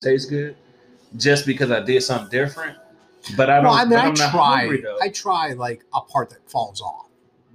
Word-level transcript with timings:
tastes 0.00 0.28
good 0.28 0.56
just 1.16 1.44
because 1.46 1.70
I 1.70 1.80
did 1.80 2.02
something 2.02 2.30
different. 2.30 2.76
But 3.36 3.50
I 3.50 3.56
don't. 3.56 3.64
Well, 3.66 3.74
I 3.74 3.84
mean, 3.84 3.98
I 3.98 4.06
I'm 4.06 4.14
try. 4.14 4.60
hungry. 4.60 4.84
I 5.02 5.08
try 5.10 5.52
like 5.52 5.84
a 5.94 6.00
part 6.00 6.30
that 6.30 6.50
falls 6.50 6.80
off. 6.80 7.06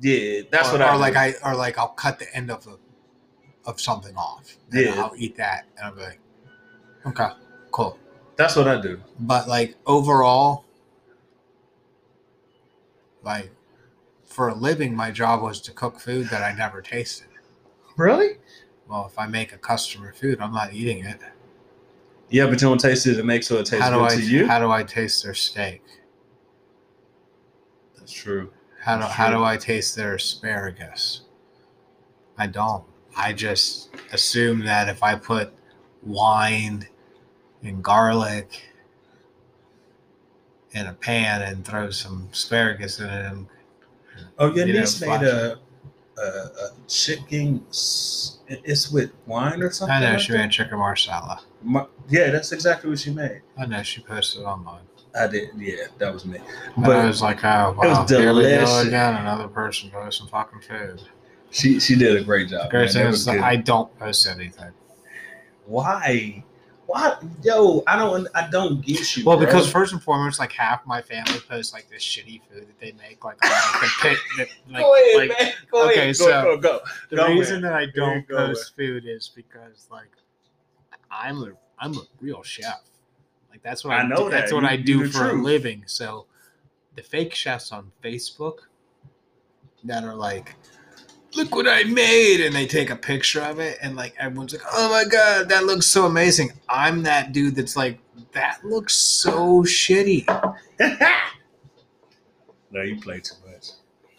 yeah, 0.01 0.41
that's 0.51 0.69
or, 0.69 0.73
what 0.73 0.81
I 0.83 0.89
or 0.89 0.93
do. 0.93 0.99
like 0.99 1.15
I 1.15 1.33
or 1.43 1.55
like 1.55 1.77
I'll 1.79 1.87
cut 1.89 2.19
the 2.19 2.33
end 2.35 2.51
of 2.51 2.67
a 2.67 2.77
of 3.67 3.81
something 3.81 4.15
off. 4.15 4.57
and 4.71 4.79
Yeah. 4.85 5.01
I'll 5.03 5.13
eat 5.17 5.35
that 5.37 5.65
and 5.77 5.87
I'll 5.87 5.95
be 5.95 6.01
like, 6.01 6.19
okay, 7.07 7.29
cool. 7.71 7.97
That's 8.35 8.55
what 8.55 8.67
I 8.67 8.79
do. 8.79 9.01
But 9.19 9.47
like 9.47 9.75
overall, 9.87 10.65
like 13.23 13.49
for 14.23 14.49
a 14.49 14.53
living, 14.53 14.95
my 14.95 15.09
job 15.09 15.41
was 15.41 15.59
to 15.61 15.71
cook 15.71 15.99
food 15.99 16.27
that 16.29 16.43
I 16.43 16.53
never 16.55 16.79
tasted. 16.83 17.27
Really? 17.97 18.37
Well, 18.87 19.07
if 19.11 19.17
I 19.17 19.25
make 19.25 19.51
a 19.51 19.57
customer 19.57 20.13
food, 20.13 20.39
I'm 20.41 20.53
not 20.53 20.73
eating 20.73 21.05
it. 21.05 21.19
Yeah, 22.29 22.45
but 22.45 22.53
you 22.53 22.67
don't 22.67 22.79
taste 22.79 23.05
it 23.07 23.17
It 23.19 23.25
makes 23.25 23.49
it 23.51 23.65
taste 23.65 23.81
How 23.83 23.89
do 23.91 23.97
good 23.97 24.11
I 24.11 24.15
to 24.15 24.21
you. 24.21 24.47
how 24.47 24.59
do 24.59 24.71
I 24.71 24.83
taste 24.83 25.23
their 25.23 25.33
steak? 25.33 25.81
That's 27.97 28.11
true. 28.11 28.51
How 28.81 28.95
do 28.95 29.01
That's 29.01 29.13
how 29.13 29.29
true. 29.29 29.37
do 29.39 29.43
I 29.43 29.57
taste 29.57 29.95
their 29.95 30.15
asparagus? 30.15 31.21
I 32.37 32.47
don't. 32.47 32.83
I 33.15 33.31
just 33.33 33.89
assume 34.11 34.59
that 34.65 34.89
if 34.89 35.01
I 35.03 35.15
put 35.15 35.53
wine 36.03 36.87
and 37.63 37.83
garlic 37.83 38.61
in 40.71 40.87
a 40.87 40.93
pan 40.93 41.41
and 41.41 41.65
throw 41.65 41.89
some 41.89 42.27
asparagus 42.31 42.99
in 42.99 43.09
it, 43.09 43.25
and 43.31 43.47
Oh, 44.37 44.49
know, 44.73 44.79
niece 44.81 44.99
made 45.01 45.23
a, 45.23 45.59
a, 46.17 46.21
a 46.21 46.69
chicken. 46.87 47.65
It's 48.47 48.91
with 48.91 49.11
wine 49.25 49.61
or 49.61 49.71
something. 49.71 49.95
I 49.95 49.99
know 50.01 50.11
like 50.11 50.19
she 50.19 50.33
that? 50.33 50.37
made 50.39 50.51
chicken 50.51 50.77
marsala. 50.77 51.41
My- 51.63 51.87
yeah, 52.09 52.29
that's 52.31 52.51
exactly 52.51 52.89
what 52.89 52.99
she 52.99 53.11
made. 53.11 53.41
I 53.57 53.65
know 53.65 53.81
she 53.83 54.01
posted 54.01 54.43
online. 54.43 54.83
I 55.19 55.27
did. 55.27 55.49
Yeah, 55.57 55.85
that 55.97 56.13
was 56.13 56.25
me. 56.25 56.39
But 56.77 56.97
I 56.97 57.05
was 57.05 57.21
like, 57.21 57.43
oh 57.43 57.71
it 57.71 57.77
was 57.77 57.97
wow, 57.97 58.05
here 58.07 58.33
we 58.33 58.41
go 58.43 58.49
delicious. 58.49 58.83
again. 58.87 59.15
Another 59.15 59.47
person 59.47 59.89
posting 59.89 60.27
fucking 60.27 60.59
food. 60.61 61.01
she 61.51 61.79
she 61.79 61.95
did 61.95 62.17
a 62.17 62.23
great 62.23 62.49
job. 62.49 62.69
Great 62.69 62.85
man. 62.85 62.93
thing 62.93 63.05
is 63.07 63.11
was 63.11 63.25
that 63.25 63.33
good. 63.35 63.41
I 63.43 63.55
don't 63.55 63.97
post 63.97 64.27
anything. 64.27 64.71
Why? 65.65 66.43
Why? 66.87 67.17
Yo, 67.43 67.83
I 67.87 67.97
don't. 67.97 68.27
I 68.35 68.47
don't 68.49 68.79
get 68.85 69.17
you. 69.17 69.25
Well, 69.25 69.37
bro. 69.37 69.45
because 69.45 69.69
first 69.71 69.91
and 69.93 70.01
foremost, 70.01 70.39
like 70.39 70.51
half 70.51 70.85
my 70.85 71.01
family 71.01 71.39
posts 71.49 71.73
like 71.73 71.89
this 71.89 72.03
shitty 72.03 72.41
food 72.49 72.67
that 72.67 72.79
they 72.79 72.91
make, 72.93 73.23
like 73.25 73.43
on 73.43 73.49
like 73.51 73.81
the 73.81 73.89
pic, 74.01 74.17
that, 74.37 74.47
like, 74.71 74.83
go 74.83 74.93
ahead, 74.95 75.17
like 75.29 75.39
man. 75.39 75.53
Go 75.71 75.89
okay, 75.89 75.99
ahead. 76.01 76.15
so 76.15 76.25
Go, 76.27 76.57
go, 76.57 76.61
go. 76.61 76.79
the 77.09 77.15
Go, 77.15 77.27
reason 77.27 77.61
that 77.61 77.73
I 77.73 77.87
don't 77.87 78.27
go, 78.27 78.35
post 78.47 78.75
food 78.75 79.05
is 79.07 79.31
because 79.35 79.87
like 79.91 80.11
I'm 81.09 81.41
a 81.43 81.51
I'm 81.79 81.95
a 81.95 82.01
real 82.21 82.43
chef. 82.43 82.81
Like 83.49 83.63
that's 83.63 83.83
what 83.83 83.93
I, 83.95 84.01
I 84.01 84.07
know 84.07 84.25
do, 84.25 84.29
That's 84.29 84.53
what 84.53 84.61
You- 84.63 84.69
I 84.69 84.75
do 84.77 85.07
for 85.09 85.29
a 85.31 85.33
living. 85.33 85.83
So 85.87 86.27
the 86.95 87.01
fake 87.01 87.33
chefs 87.33 87.71
on 87.71 87.91
Facebook 88.03 88.59
that 89.85 90.03
are 90.03 90.15
like, 90.15 90.55
look 91.35 91.55
what 91.55 91.67
I 91.67 91.83
made, 91.83 92.41
and 92.41 92.55
they 92.55 92.65
take 92.65 92.89
a 92.89 92.95
picture 92.95 93.41
of 93.41 93.59
it, 93.59 93.77
and 93.81 93.95
like 93.95 94.15
everyone's 94.19 94.53
like, 94.53 94.63
oh 94.73 94.89
my 94.89 95.05
god, 95.09 95.49
that 95.49 95.65
looks 95.65 95.85
so 95.85 96.05
amazing. 96.05 96.51
I'm 96.69 97.03
that 97.03 97.31
dude 97.31 97.55
that's 97.55 97.75
like, 97.75 97.99
that 98.33 98.63
looks 98.63 98.93
so 98.93 99.63
shitty. 99.63 100.25
no, 102.71 102.81
you 102.81 102.99
play 102.99 103.19
too 103.19 103.35
much. 103.45 103.69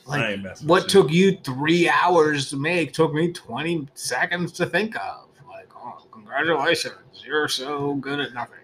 Like 0.06 0.40
what 0.62 0.88
took 0.88 1.10
you 1.10 1.36
three 1.42 1.88
hours 1.88 2.50
to 2.50 2.56
make 2.56 2.92
took 2.92 3.12
me 3.12 3.32
20 3.32 3.88
seconds 3.94 4.52
to 4.52 4.66
think 4.66 4.94
of. 4.96 5.28
Like, 5.48 5.68
oh, 5.74 6.06
congratulations. 6.12 6.94
You're 7.24 7.48
so 7.48 7.94
good 7.94 8.20
at 8.20 8.32
nothing. 8.32 8.60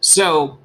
So, 0.00 0.58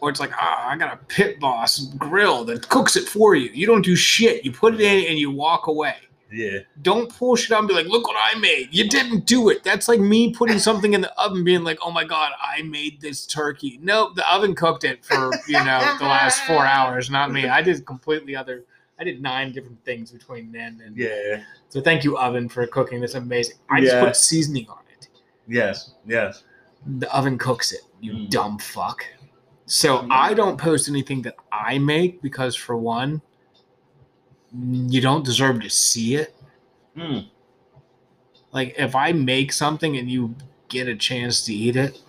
or 0.00 0.10
it's 0.10 0.18
like, 0.18 0.32
ah, 0.34 0.68
I 0.68 0.76
got 0.76 0.92
a 0.92 0.96
pit 1.06 1.38
boss 1.38 1.86
grill 1.96 2.44
that 2.46 2.68
cooks 2.68 2.96
it 2.96 3.08
for 3.08 3.36
you. 3.36 3.50
You 3.50 3.64
don't 3.64 3.84
do 3.84 3.94
shit. 3.94 4.44
You 4.44 4.50
put 4.50 4.74
it 4.74 4.80
in 4.80 5.06
and 5.08 5.18
you 5.18 5.30
walk 5.30 5.68
away. 5.68 5.94
Yeah. 6.32 6.60
Don't 6.80 7.14
pull 7.14 7.36
shit 7.36 7.52
out 7.52 7.58
and 7.60 7.68
be 7.68 7.74
like, 7.74 7.86
look 7.86 8.06
what 8.06 8.16
I 8.18 8.38
made. 8.38 8.68
You 8.72 8.88
didn't 8.88 9.26
do 9.26 9.50
it. 9.50 9.62
That's 9.62 9.86
like 9.86 10.00
me 10.00 10.32
putting 10.32 10.58
something 10.58 10.94
in 10.94 11.02
the 11.02 11.12
oven 11.20 11.44
being 11.44 11.62
like, 11.62 11.78
oh 11.82 11.90
my 11.90 12.04
God, 12.04 12.32
I 12.40 12.62
made 12.62 13.00
this 13.00 13.26
turkey. 13.26 13.78
Nope, 13.82 14.14
the 14.16 14.32
oven 14.32 14.54
cooked 14.54 14.84
it 14.84 15.04
for, 15.04 15.30
you 15.46 15.62
know, 15.62 15.96
the 15.98 16.04
last 16.06 16.40
four 16.44 16.64
hours, 16.64 17.10
not 17.10 17.30
me. 17.32 17.46
I 17.48 17.60
did 17.60 17.84
completely 17.84 18.34
other, 18.34 18.64
I 18.98 19.04
did 19.04 19.20
nine 19.20 19.52
different 19.52 19.84
things 19.84 20.10
between 20.10 20.50
then 20.52 20.80
and. 20.84 20.96
Yeah. 20.96 21.42
So 21.68 21.80
thank 21.82 22.02
you, 22.04 22.16
oven, 22.16 22.48
for 22.48 22.66
cooking 22.66 23.00
this 23.00 23.14
amazing. 23.14 23.56
I 23.70 23.80
just 23.80 23.92
Yeah. 23.94 24.04
put 24.04 24.16
seasoning 24.16 24.68
on 24.68 24.78
it. 24.98 25.08
Yes. 25.46 25.92
Yes. 26.06 26.44
The 26.98 27.14
oven 27.14 27.36
cooks 27.38 27.72
it, 27.72 27.82
you 28.00 28.12
Mm. 28.14 28.30
dumb 28.30 28.58
fuck. 28.58 29.04
So 29.66 29.98
Mm. 29.98 30.08
I 30.10 30.34
don't 30.34 30.56
post 30.58 30.88
anything 30.88 31.22
that 31.22 31.36
I 31.52 31.78
make 31.78 32.20
because, 32.22 32.54
for 32.56 32.76
one, 32.76 33.22
you 34.58 35.00
don't 35.00 35.24
deserve 35.24 35.60
to 35.62 35.70
see 35.70 36.16
it. 36.16 36.34
Mm. 36.96 37.28
Like 38.52 38.74
if 38.78 38.94
I 38.94 39.12
make 39.12 39.52
something 39.52 39.96
and 39.96 40.10
you 40.10 40.34
get 40.68 40.88
a 40.88 40.94
chance 40.96 41.44
to 41.46 41.54
eat 41.54 41.76
it, 41.76 42.00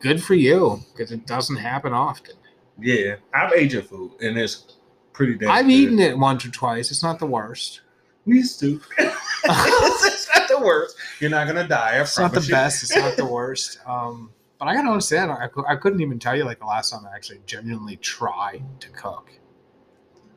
good 0.00 0.22
for 0.22 0.34
you 0.34 0.80
because 0.92 1.10
it 1.12 1.26
doesn't 1.26 1.56
happen 1.56 1.92
often. 1.92 2.36
Yeah. 2.78 3.16
I've 3.34 3.52
ate 3.52 3.72
your 3.72 3.82
food, 3.82 4.12
and 4.20 4.36
it's 4.38 4.76
pretty 5.12 5.34
damn. 5.36 5.50
I've 5.50 5.66
good. 5.66 5.72
eaten 5.72 5.98
it 5.98 6.16
once 6.18 6.44
or 6.44 6.50
twice. 6.50 6.90
It's 6.90 7.02
not 7.02 7.18
the 7.18 7.26
worst. 7.26 7.80
Used 8.26 8.60
to. 8.60 8.80
it's 8.98 10.28
not 10.34 10.48
the 10.48 10.60
worst. 10.60 10.96
You're 11.20 11.30
not 11.30 11.46
gonna 11.46 11.66
die. 11.66 11.96
I 11.96 12.00
It's 12.00 12.18
not 12.18 12.32
the 12.34 12.40
you. 12.42 12.50
best. 12.50 12.82
It's 12.82 12.96
not 12.96 13.16
the 13.16 13.24
worst. 13.32 13.78
Um, 13.86 14.30
but 14.58 14.66
I 14.68 14.74
gotta 14.74 14.88
understand. 14.88 15.30
I, 15.30 15.48
I 15.68 15.76
couldn't 15.76 16.00
even 16.00 16.18
tell 16.18 16.36
you 16.36 16.44
like 16.44 16.58
the 16.58 16.66
last 16.66 16.90
time 16.90 17.06
I 17.10 17.14
actually 17.14 17.40
genuinely 17.46 17.96
tried 17.96 18.62
to 18.80 18.88
cook. 18.90 19.30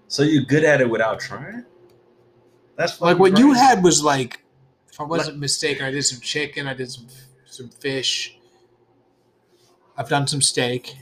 So 0.10 0.24
you're 0.24 0.44
good 0.44 0.64
at 0.64 0.82
it 0.82 0.90
without 0.90 1.20
trying? 1.20 1.64
That's 2.76 3.00
Like 3.00 3.20
what 3.20 3.38
you 3.38 3.54
had 3.54 3.84
was 3.84 4.04
like, 4.04 4.44
if 4.92 5.00
I 5.00 5.04
wasn't 5.04 5.38
mistaken, 5.38 5.86
I 5.86 5.92
did 5.92 6.04
some 6.04 6.20
chicken. 6.20 6.68
I 6.68 6.74
did 6.74 6.92
some 6.92 7.08
some 7.46 7.70
fish. 7.70 8.38
I've 9.96 10.10
done 10.10 10.26
some 10.28 10.42
steak. 10.42 10.96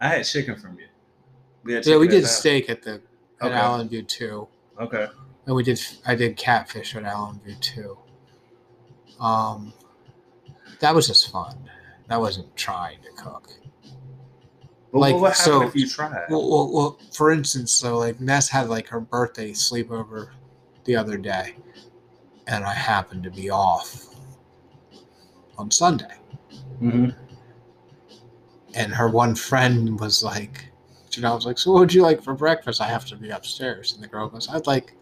I 0.00 0.08
had 0.08 0.24
chicken 0.24 0.56
from 0.56 0.78
you. 0.78 0.86
We 1.62 1.78
Yeah, 1.80 1.96
we 1.98 2.08
did 2.08 2.26
steak 2.26 2.68
at 2.68 2.82
the 2.82 3.00
at 3.40 3.46
Okay. 3.46 3.54
Allen 3.54 3.88
View 3.88 4.02
too. 4.02 4.48
Okay. 4.80 5.06
And 5.46 5.54
we 5.54 5.62
did 5.62 5.80
I 6.04 6.16
did 6.16 6.36
catfish 6.36 6.96
at 6.96 7.04
Allen 7.04 7.40
View 7.44 7.54
too. 7.60 7.98
Um 9.20 9.72
that 10.80 10.92
was 10.92 11.06
just 11.06 11.30
fun. 11.30 11.70
That 12.08 12.20
wasn't 12.20 12.56
trying 12.56 12.98
to 13.02 13.10
cook. 13.22 13.48
But 14.92 14.98
Like, 14.98 15.16
what 15.16 15.36
so- 15.36 15.62
if 15.62 15.74
you 15.74 15.88
tried? 15.88 16.26
Well, 16.28 16.48
well, 16.50 16.70
well, 16.72 16.98
for 17.12 17.30
instance, 17.30 17.72
so 17.72 17.98
like 17.98 18.20
Ness 18.20 18.48
had 18.48 18.68
like 18.68 18.88
her 18.88 19.00
birthday 19.00 19.52
sleepover 19.52 20.28
the 20.84 20.96
other 20.96 21.16
day, 21.16 21.56
and 22.46 22.62
I 22.64 22.74
happened 22.74 23.22
to 23.24 23.30
be 23.30 23.48
off 23.50 24.14
on 25.58 25.70
Sunday. 25.70 26.14
hmm 26.78 27.08
And 28.74 28.92
her 28.94 29.08
one 29.08 29.34
friend 29.34 29.98
was 29.98 30.22
like, 30.22 30.66
you 31.12 31.22
know, 31.22 31.32
I 31.32 31.34
was 31.34 31.46
like, 31.46 31.58
so 31.58 31.72
what 31.72 31.80
would 31.80 31.94
you 31.94 32.02
like 32.02 32.22
for 32.22 32.34
breakfast? 32.34 32.80
I 32.80 32.86
have 32.86 33.04
to 33.06 33.16
be 33.16 33.30
upstairs. 33.30 33.92
And 33.94 34.02
the 34.02 34.08
girl 34.08 34.28
goes, 34.28 34.48
I'd 34.48 34.66
like 34.66 34.94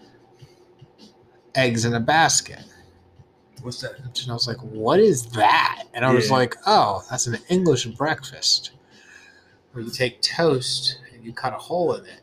eggs 1.54 1.84
in 1.84 1.94
a 1.94 2.00
basket. 2.00 2.64
What's 3.62 3.80
that? 3.82 3.94
And 3.98 4.30
I 4.30 4.32
was 4.32 4.48
like, 4.48 4.58
what 4.58 4.98
is 5.00 5.26
that? 5.32 5.84
And 5.94 6.04
I 6.04 6.12
was 6.12 6.30
like, 6.30 6.56
oh, 6.66 7.04
that's 7.10 7.26
an 7.26 7.38
English 7.48 7.86
breakfast 7.86 8.72
where 9.72 9.84
you 9.84 9.90
take 9.90 10.20
toast 10.22 10.98
and 11.14 11.24
you 11.24 11.32
cut 11.32 11.52
a 11.52 11.56
hole 11.58 11.94
in 11.94 12.04
it 12.04 12.20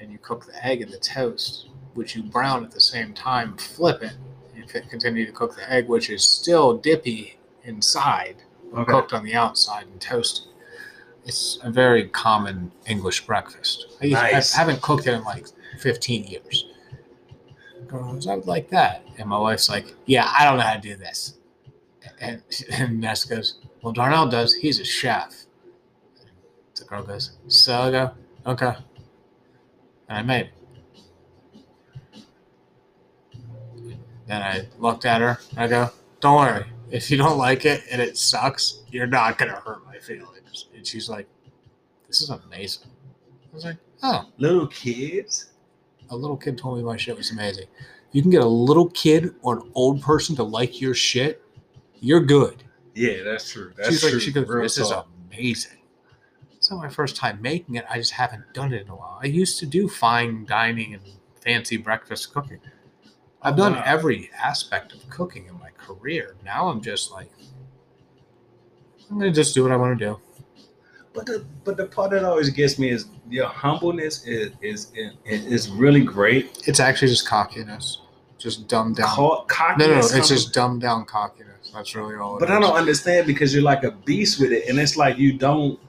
and 0.00 0.10
you 0.10 0.18
cook 0.18 0.46
the 0.46 0.64
egg 0.66 0.80
in 0.82 0.90
the 0.90 0.98
toast, 0.98 1.68
which 1.94 2.16
you 2.16 2.22
brown 2.22 2.64
at 2.64 2.70
the 2.70 2.80
same 2.80 3.12
time, 3.12 3.56
flip 3.56 4.02
it, 4.02 4.12
and 4.54 4.88
continue 4.90 5.26
to 5.26 5.32
cook 5.32 5.54
the 5.56 5.70
egg, 5.72 5.88
which 5.88 6.10
is 6.10 6.24
still 6.24 6.76
dippy 6.76 7.38
inside, 7.64 8.36
Okay. 8.74 8.90
cooked 8.90 9.12
on 9.12 9.24
the 9.24 9.34
outside 9.34 9.84
and 9.86 10.00
toasted. 10.00 10.46
It's 11.24 11.58
a 11.62 11.70
very 11.70 12.08
common 12.08 12.72
English 12.86 13.26
breakfast. 13.26 13.86
I, 14.02 14.06
Nice. 14.08 14.54
I 14.54 14.58
haven't 14.58 14.80
cooked 14.80 15.06
it 15.06 15.12
in 15.14 15.22
like 15.24 15.46
15 15.78 16.24
years. 16.24 16.66
Goes, 17.88 18.26
I 18.26 18.36
would 18.36 18.46
like 18.46 18.70
that. 18.70 19.04
And 19.18 19.28
my 19.28 19.38
wife's 19.38 19.68
like, 19.68 19.94
Yeah, 20.06 20.32
I 20.38 20.44
don't 20.44 20.56
know 20.56 20.62
how 20.64 20.74
to 20.74 20.80
do 20.80 20.96
this. 20.96 21.34
And, 22.20 22.42
and 22.72 23.00
Ness 23.00 23.24
goes, 23.24 23.58
Well, 23.82 23.92
Darnell 23.92 24.28
does. 24.28 24.54
He's 24.54 24.78
a 24.78 24.84
chef. 24.84 25.34
The 26.80 26.86
girl 26.86 27.02
goes, 27.04 27.32
So 27.46 27.72
I 27.78 27.90
go, 27.90 28.10
Okay. 28.46 28.72
And 30.08 30.18
I 30.18 30.22
made. 30.22 30.50
Then 34.26 34.42
I 34.42 34.66
looked 34.78 35.04
at 35.04 35.20
her 35.20 35.38
and 35.50 35.58
I 35.60 35.66
go, 35.68 35.90
Don't 36.20 36.36
worry. 36.36 36.64
If 36.90 37.10
you 37.10 37.16
don't 37.16 37.38
like 37.38 37.64
it 37.66 37.82
and 37.90 38.00
it 38.02 38.16
sucks, 38.16 38.82
you're 38.90 39.06
not 39.06 39.38
going 39.38 39.50
to 39.50 39.56
hurt 39.58 39.84
my 39.86 39.98
feelings. 39.98 40.66
And 40.74 40.86
she's 40.86 41.08
like, 41.08 41.28
This 42.08 42.20
is 42.22 42.30
amazing. 42.30 42.88
I 43.52 43.54
was 43.54 43.64
like, 43.64 43.76
Oh 44.02 44.26
Little 44.38 44.66
kids. 44.66 45.50
a 46.10 46.16
little 46.16 46.36
kid 46.36 46.56
told 46.58 46.78
me 46.78 46.84
my 46.84 46.96
shit 46.96 47.16
was 47.16 47.30
amazing. 47.30 47.66
You 48.12 48.22
can 48.22 48.30
get 48.30 48.42
a 48.42 48.46
little 48.48 48.88
kid 48.90 49.34
or 49.42 49.58
an 49.58 49.70
old 49.74 50.02
person 50.02 50.34
to 50.36 50.42
like 50.42 50.80
your 50.80 50.94
shit, 50.94 51.42
you're 52.00 52.20
good. 52.24 52.64
Yeah, 52.94 53.22
that's 53.22 53.48
true. 53.52 53.72
That's 53.76 53.90
She's 53.90 54.00
true. 54.00 54.10
like, 54.12 54.20
she 54.20 54.32
goes, 54.32 54.48
Real 54.48 54.62
this 54.62 54.78
is 54.78 54.90
amazing. 55.30 55.76
It's 56.60 56.70
not 56.70 56.78
my 56.82 56.90
first 56.90 57.16
time 57.16 57.40
making 57.40 57.76
it. 57.76 57.86
I 57.88 57.96
just 57.96 58.10
haven't 58.12 58.52
done 58.52 58.74
it 58.74 58.82
in 58.82 58.90
a 58.90 58.94
while. 58.94 59.18
I 59.22 59.26
used 59.28 59.58
to 59.60 59.66
do 59.66 59.88
fine 59.88 60.44
dining 60.44 60.92
and 60.92 61.02
fancy 61.42 61.78
breakfast 61.78 62.34
cooking. 62.34 62.60
I've 63.40 63.56
done 63.56 63.72
Wow. 63.76 63.82
every 63.86 64.28
aspect 64.38 64.92
of 64.92 65.08
cooking 65.08 65.46
in 65.46 65.58
my 65.58 65.70
career. 65.78 66.36
Now 66.44 66.68
I'm 66.68 66.82
just 66.82 67.10
like, 67.12 67.30
I'm 69.10 69.18
gonna 69.18 69.32
just 69.32 69.54
do 69.54 69.62
what 69.62 69.72
I 69.72 69.76
want 69.76 69.98
to 69.98 70.04
do. 70.04 70.20
But 71.14 71.24
the 71.24 71.46
but 71.64 71.78
the 71.78 71.86
part 71.86 72.10
that 72.10 72.24
always 72.24 72.50
gets 72.50 72.78
me 72.78 72.90
is 72.90 73.06
your 73.30 73.46
humbleness 73.48 74.26
is 74.26 74.52
is 74.60 74.92
is, 74.94 75.46
is 75.46 75.70
really 75.70 76.04
great. 76.04 76.62
It's 76.66 76.78
actually 76.78 77.08
just 77.08 77.26
cockiness, 77.26 78.02
just 78.36 78.68
dumbed 78.68 78.96
down. 78.96 79.08
Co- 79.08 79.46
no, 79.78 79.86
no, 79.86 79.92
no, 79.92 79.98
it's 79.98 80.28
just 80.28 80.52
dumbed 80.52 80.82
down 80.82 81.06
cockiness. 81.06 81.70
That's 81.72 81.94
really 81.94 82.16
all. 82.16 82.36
it 82.36 82.40
But 82.40 82.50
I 82.50 82.60
don't 82.60 82.76
understand 82.76 83.26
because 83.26 83.54
you're 83.54 83.62
like 83.62 83.82
a 83.82 83.92
beast 83.92 84.38
with 84.38 84.52
it, 84.52 84.68
and 84.68 84.78
it's 84.78 84.98
like 84.98 85.16
you 85.16 85.32
don't 85.32 85.80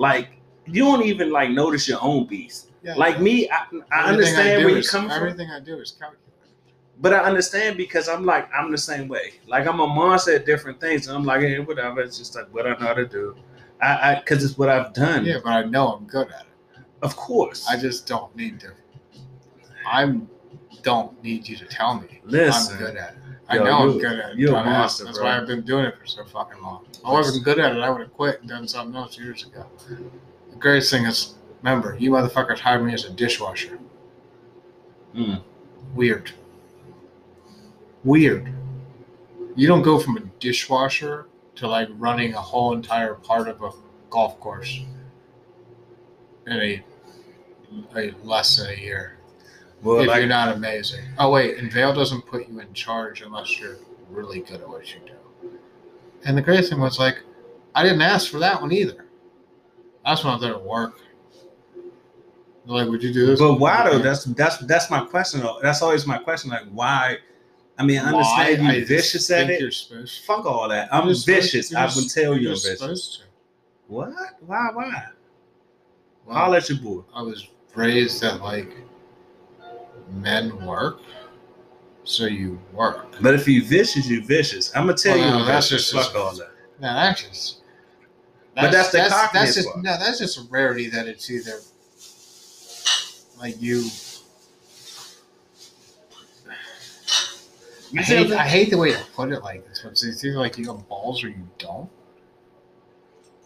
like 0.00 0.30
you 0.66 0.84
don't 0.84 1.04
even 1.04 1.30
like 1.30 1.50
notice 1.50 1.86
your 1.86 1.98
own 2.02 2.26
beast. 2.26 2.70
Yeah, 2.82 2.94
Like 2.94 3.20
me, 3.20 3.48
I, 3.50 3.54
I 3.54 3.58
everything 3.58 3.84
I 3.90 4.02
understand 4.08 4.64
where 4.64 4.76
you 4.78 4.82
come 4.82 5.02
from, 5.08 5.12
Everything 5.12 5.50
I 5.50 5.60
do 5.60 5.78
is 5.78 5.90
calculated. 5.92 6.24
but 7.02 7.12
I 7.12 7.18
understand 7.18 7.76
because 7.76 8.08
I'm 8.08 8.24
like 8.24 8.48
I'm 8.54 8.72
the 8.72 8.78
same 8.78 9.06
way. 9.08 9.34
Like 9.46 9.66
I'm 9.66 9.80
a 9.80 9.86
monster 9.86 10.36
at 10.36 10.46
different 10.46 10.80
things, 10.80 11.06
and 11.06 11.14
I'm 11.16 11.24
like, 11.24 11.42
hey, 11.42 11.58
whatever. 11.58 12.00
It's 12.00 12.16
just 12.16 12.34
like 12.34 12.48
what 12.54 12.66
I 12.66 12.70
know 12.70 12.86
how 12.86 12.94
to 12.94 13.06
do. 13.06 13.36
I, 13.82 13.90
I, 14.12 14.14
because 14.20 14.42
it's 14.42 14.56
what 14.56 14.70
I've 14.70 14.92
done. 14.94 15.26
Yeah, 15.26 15.38
but 15.44 15.50
I 15.50 15.64
know 15.64 15.88
I'm 15.88 16.06
good 16.06 16.28
at 16.28 16.46
it. 16.46 16.82
Of 17.02 17.16
course. 17.16 17.66
I 17.68 17.76
just 17.78 18.06
don't 18.06 18.34
need 18.34 18.60
to. 18.60 18.72
I 19.86 20.20
don't 20.82 21.22
need 21.22 21.46
you 21.48 21.56
to 21.56 21.66
tell 21.66 22.00
me. 22.00 22.20
Listen. 22.24 22.74
I'm 22.74 22.78
good 22.82 22.96
at 22.96 23.14
it. 23.14 23.19
I 23.50 23.56
Yo, 23.56 23.64
know 23.64 23.78
I'm 23.78 23.90
you- 23.94 24.00
good 24.00 24.18
at 24.20 24.30
it. 24.30 24.38
you're 24.38 24.50
a 24.50 24.60
dumbass. 24.60 24.64
monster, 24.64 25.04
That's 25.04 25.18
bro. 25.18 25.26
why 25.26 25.36
I've 25.36 25.46
been 25.46 25.62
doing 25.62 25.84
it 25.86 25.98
for 25.98 26.06
so 26.06 26.24
fucking 26.24 26.62
long. 26.62 26.86
If 26.92 27.04
I 27.04 27.10
wasn't 27.10 27.44
good 27.44 27.58
at 27.58 27.74
it, 27.74 27.80
I 27.80 27.90
would 27.90 28.00
have 28.00 28.12
quit 28.14 28.40
and 28.40 28.48
done 28.48 28.66
something 28.68 28.94
else 28.94 29.18
years 29.18 29.44
ago. 29.44 29.66
The 30.50 30.56
greatest 30.56 30.90
thing 30.92 31.04
is, 31.04 31.34
remember, 31.62 31.96
you 31.98 32.10
motherfuckers 32.12 32.60
hired 32.60 32.84
me 32.84 32.94
as 32.94 33.04
a 33.04 33.10
dishwasher. 33.10 33.78
Mm. 35.16 35.42
Weird. 35.94 36.30
Weird. 38.04 38.52
You 39.56 39.66
don't 39.66 39.82
go 39.82 39.98
from 39.98 40.16
a 40.16 40.20
dishwasher 40.38 41.26
to 41.56 41.66
like 41.66 41.88
running 41.98 42.34
a 42.34 42.40
whole 42.40 42.72
entire 42.72 43.14
part 43.14 43.48
of 43.48 43.60
a 43.62 43.70
golf 44.10 44.38
course 44.40 44.80
in 46.46 46.52
a, 46.52 46.84
a 47.96 48.14
less 48.22 48.56
than 48.58 48.70
a 48.70 48.80
year. 48.80 49.16
Well, 49.82 50.00
if 50.00 50.08
like 50.08 50.18
you're 50.18 50.28
not 50.28 50.54
amazing. 50.54 51.04
Oh 51.18 51.30
wait, 51.30 51.58
and 51.58 51.72
Vail 51.72 51.94
doesn't 51.94 52.22
put 52.22 52.48
you 52.48 52.60
in 52.60 52.72
charge 52.74 53.22
unless 53.22 53.58
you're 53.58 53.78
really 54.10 54.40
good 54.40 54.60
at 54.60 54.68
what 54.68 54.92
you 54.92 55.00
do. 55.06 55.50
And 56.24 56.36
the 56.36 56.42
great 56.42 56.66
thing 56.66 56.80
was 56.80 56.98
like, 56.98 57.22
I 57.74 57.82
didn't 57.82 58.02
ask 58.02 58.30
for 58.30 58.38
that 58.40 58.60
one 58.60 58.72
either. 58.72 59.06
That's 60.04 60.22
when 60.24 60.34
I 60.34 60.38
didn't 60.38 60.62
work. 60.62 60.98
They're 62.66 62.74
like, 62.76 62.88
would 62.88 63.02
you 63.02 63.12
do 63.12 63.26
this? 63.26 63.40
But 63.40 63.54
why 63.58 63.88
though? 63.88 63.98
That's 63.98 64.24
that's 64.24 64.58
that's 64.58 64.90
my 64.90 65.04
question. 65.04 65.40
Though. 65.40 65.58
That's 65.62 65.80
always 65.82 66.06
my 66.06 66.18
question. 66.18 66.50
Like 66.50 66.66
why? 66.70 67.18
I 67.78 67.82
mean, 67.82 67.98
I 67.98 68.12
understand 68.12 68.62
Why? 68.62 68.74
you 68.74 68.82
I 68.82 68.84
vicious 68.84 69.30
at 69.30 69.48
it. 69.48 69.58
You're 69.58 69.70
supposed. 69.70 70.22
Fuck 70.26 70.44
all 70.44 70.68
that. 70.68 70.92
I'm 70.92 71.06
vicious. 71.14 71.74
I 71.74 71.86
would 71.86 72.10
tell 72.10 72.34
you 72.34 72.40
you're 72.40 72.50
I'm 72.52 72.78
vicious. 72.78 73.16
to. 73.16 73.22
What? 73.88 74.10
Why? 74.46 74.68
Why? 74.74 75.04
Well, 76.26 76.36
Holler 76.36 76.58
at 76.58 76.68
your 76.68 76.78
boy. 76.78 77.02
I 77.14 77.22
was 77.22 77.48
raised 77.74 78.20
that 78.20 78.42
like 78.42 78.76
men 80.12 80.64
work, 80.64 81.00
so 82.04 82.26
you 82.26 82.60
work. 82.72 83.14
But 83.20 83.34
if 83.34 83.46
you 83.48 83.64
vicious, 83.64 84.08
you 84.08 84.22
vicious. 84.24 84.74
I'm 84.74 84.86
gonna 84.86 84.96
tell 84.96 85.16
Well, 85.16 85.26
you. 85.26 85.38
no, 85.40 85.44
that's 85.44 85.68
just- 85.68 85.92
fuck 85.92 86.14
all 86.14 86.34
that. 86.36 86.50
No, 86.80 86.94
that's 86.94 87.22
just. 87.22 87.56
But 88.54 88.72
that's 88.72 88.90
the 88.90 88.98
that's, 89.32 89.54
just 89.54 89.68
part. 89.68 89.82
no. 89.82 89.96
That's 89.98 90.18
just 90.18 90.38
a 90.38 90.42
rarity 90.50 90.88
that 90.90 91.06
it's 91.06 91.30
either 91.30 91.60
like 93.38 93.60
you. 93.60 93.88
I 97.96 98.02
hate, 98.02 98.32
I 98.32 98.46
hate 98.46 98.70
the 98.70 98.78
way 98.78 98.92
to 98.92 98.98
put 99.14 99.32
it 99.32 99.42
like 99.42 99.66
this, 99.66 99.80
but 99.82 99.92
it's 99.92 100.24
either 100.24 100.38
like 100.38 100.56
you 100.58 100.66
got 100.66 100.88
balls 100.88 101.24
or 101.24 101.28
you 101.28 101.48
don't. 101.58 101.88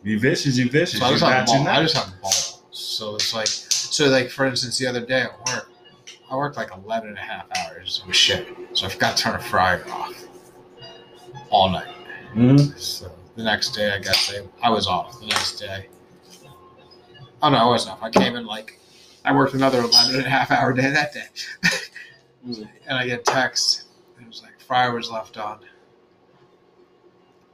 You 0.02 0.20
vicious, 0.20 0.58
you 0.58 0.68
vicious. 0.68 1.00
So 1.00 1.06
I 1.06 1.10
you 1.10 1.18
just, 1.18 1.32
have 1.32 1.48
you 1.48 1.54
balls. 1.54 1.66
I 1.68 1.82
just 1.82 1.96
have 1.96 2.20
balls. 2.20 2.62
So 2.70 3.14
it's 3.14 3.32
like, 3.32 3.46
so 3.46 4.06
like 4.08 4.28
for 4.30 4.44
instance, 4.44 4.78
the 4.78 4.86
other 4.86 5.04
day 5.04 5.22
at 5.22 5.38
work, 5.46 5.70
I 6.30 6.36
worked 6.36 6.56
like 6.56 6.70
11 6.74 7.10
and 7.10 7.18
a 7.18 7.20
half 7.20 7.46
hours 7.58 8.02
of 8.06 8.14
shit. 8.14 8.48
So 8.72 8.86
I 8.86 8.88
forgot 8.88 9.16
to 9.16 9.22
turn 9.22 9.34
a 9.34 9.38
fryer 9.42 9.84
off 9.90 10.24
all 11.50 11.68
night. 11.70 11.94
Mhm. 12.34 12.76
So 12.78 13.10
the 13.36 13.42
next 13.44 13.70
day, 13.70 13.92
I 13.92 13.98
guess 13.98 14.32
I, 14.34 14.42
I 14.66 14.70
was 14.70 14.86
off. 14.86 15.18
The 15.20 15.26
next 15.26 15.58
day, 15.60 15.88
oh 17.42 17.50
no, 17.50 17.56
I 17.56 17.66
wasn't 17.66 17.92
off. 17.92 18.02
I 18.02 18.10
came 18.10 18.36
in 18.36 18.46
like 18.46 18.78
I 19.24 19.34
worked 19.34 19.54
another 19.54 19.80
11 19.80 20.16
and 20.16 20.26
a 20.26 20.28
half 20.30 20.50
hour 20.50 20.72
day 20.72 20.90
that 20.90 21.12
day, 21.12 21.26
and 22.86 22.98
I 22.98 23.06
get 23.06 23.20
a 23.20 23.22
text. 23.22 23.84
It 24.20 24.26
was 24.26 24.42
like 24.42 24.58
fryer 24.60 24.92
was 24.94 25.10
left 25.10 25.36
on. 25.36 25.60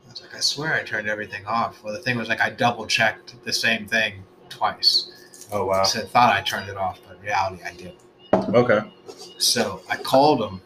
I 0.06 0.10
was 0.10 0.22
like, 0.22 0.34
I 0.34 0.40
swear 0.40 0.74
I 0.74 0.82
turned 0.82 1.08
everything 1.08 1.44
off. 1.46 1.82
Well, 1.84 1.92
the 1.92 2.00
thing 2.00 2.16
was 2.16 2.28
like 2.28 2.40
I 2.40 2.50
double 2.50 2.86
checked 2.86 3.34
the 3.44 3.52
same 3.52 3.86
thing 3.86 4.24
twice. 4.48 5.46
Oh 5.52 5.66
wow. 5.66 5.82
So 5.84 6.00
I 6.00 6.04
thought 6.04 6.34
I 6.34 6.40
turned 6.40 6.68
it 6.70 6.76
off, 6.76 7.00
but 7.06 7.16
in 7.16 7.22
reality 7.22 7.62
I 7.64 7.74
did. 7.74 7.94
Okay. 8.32 8.80
So 9.38 9.82
I 9.88 9.96
called 9.96 10.42
him, 10.42 10.60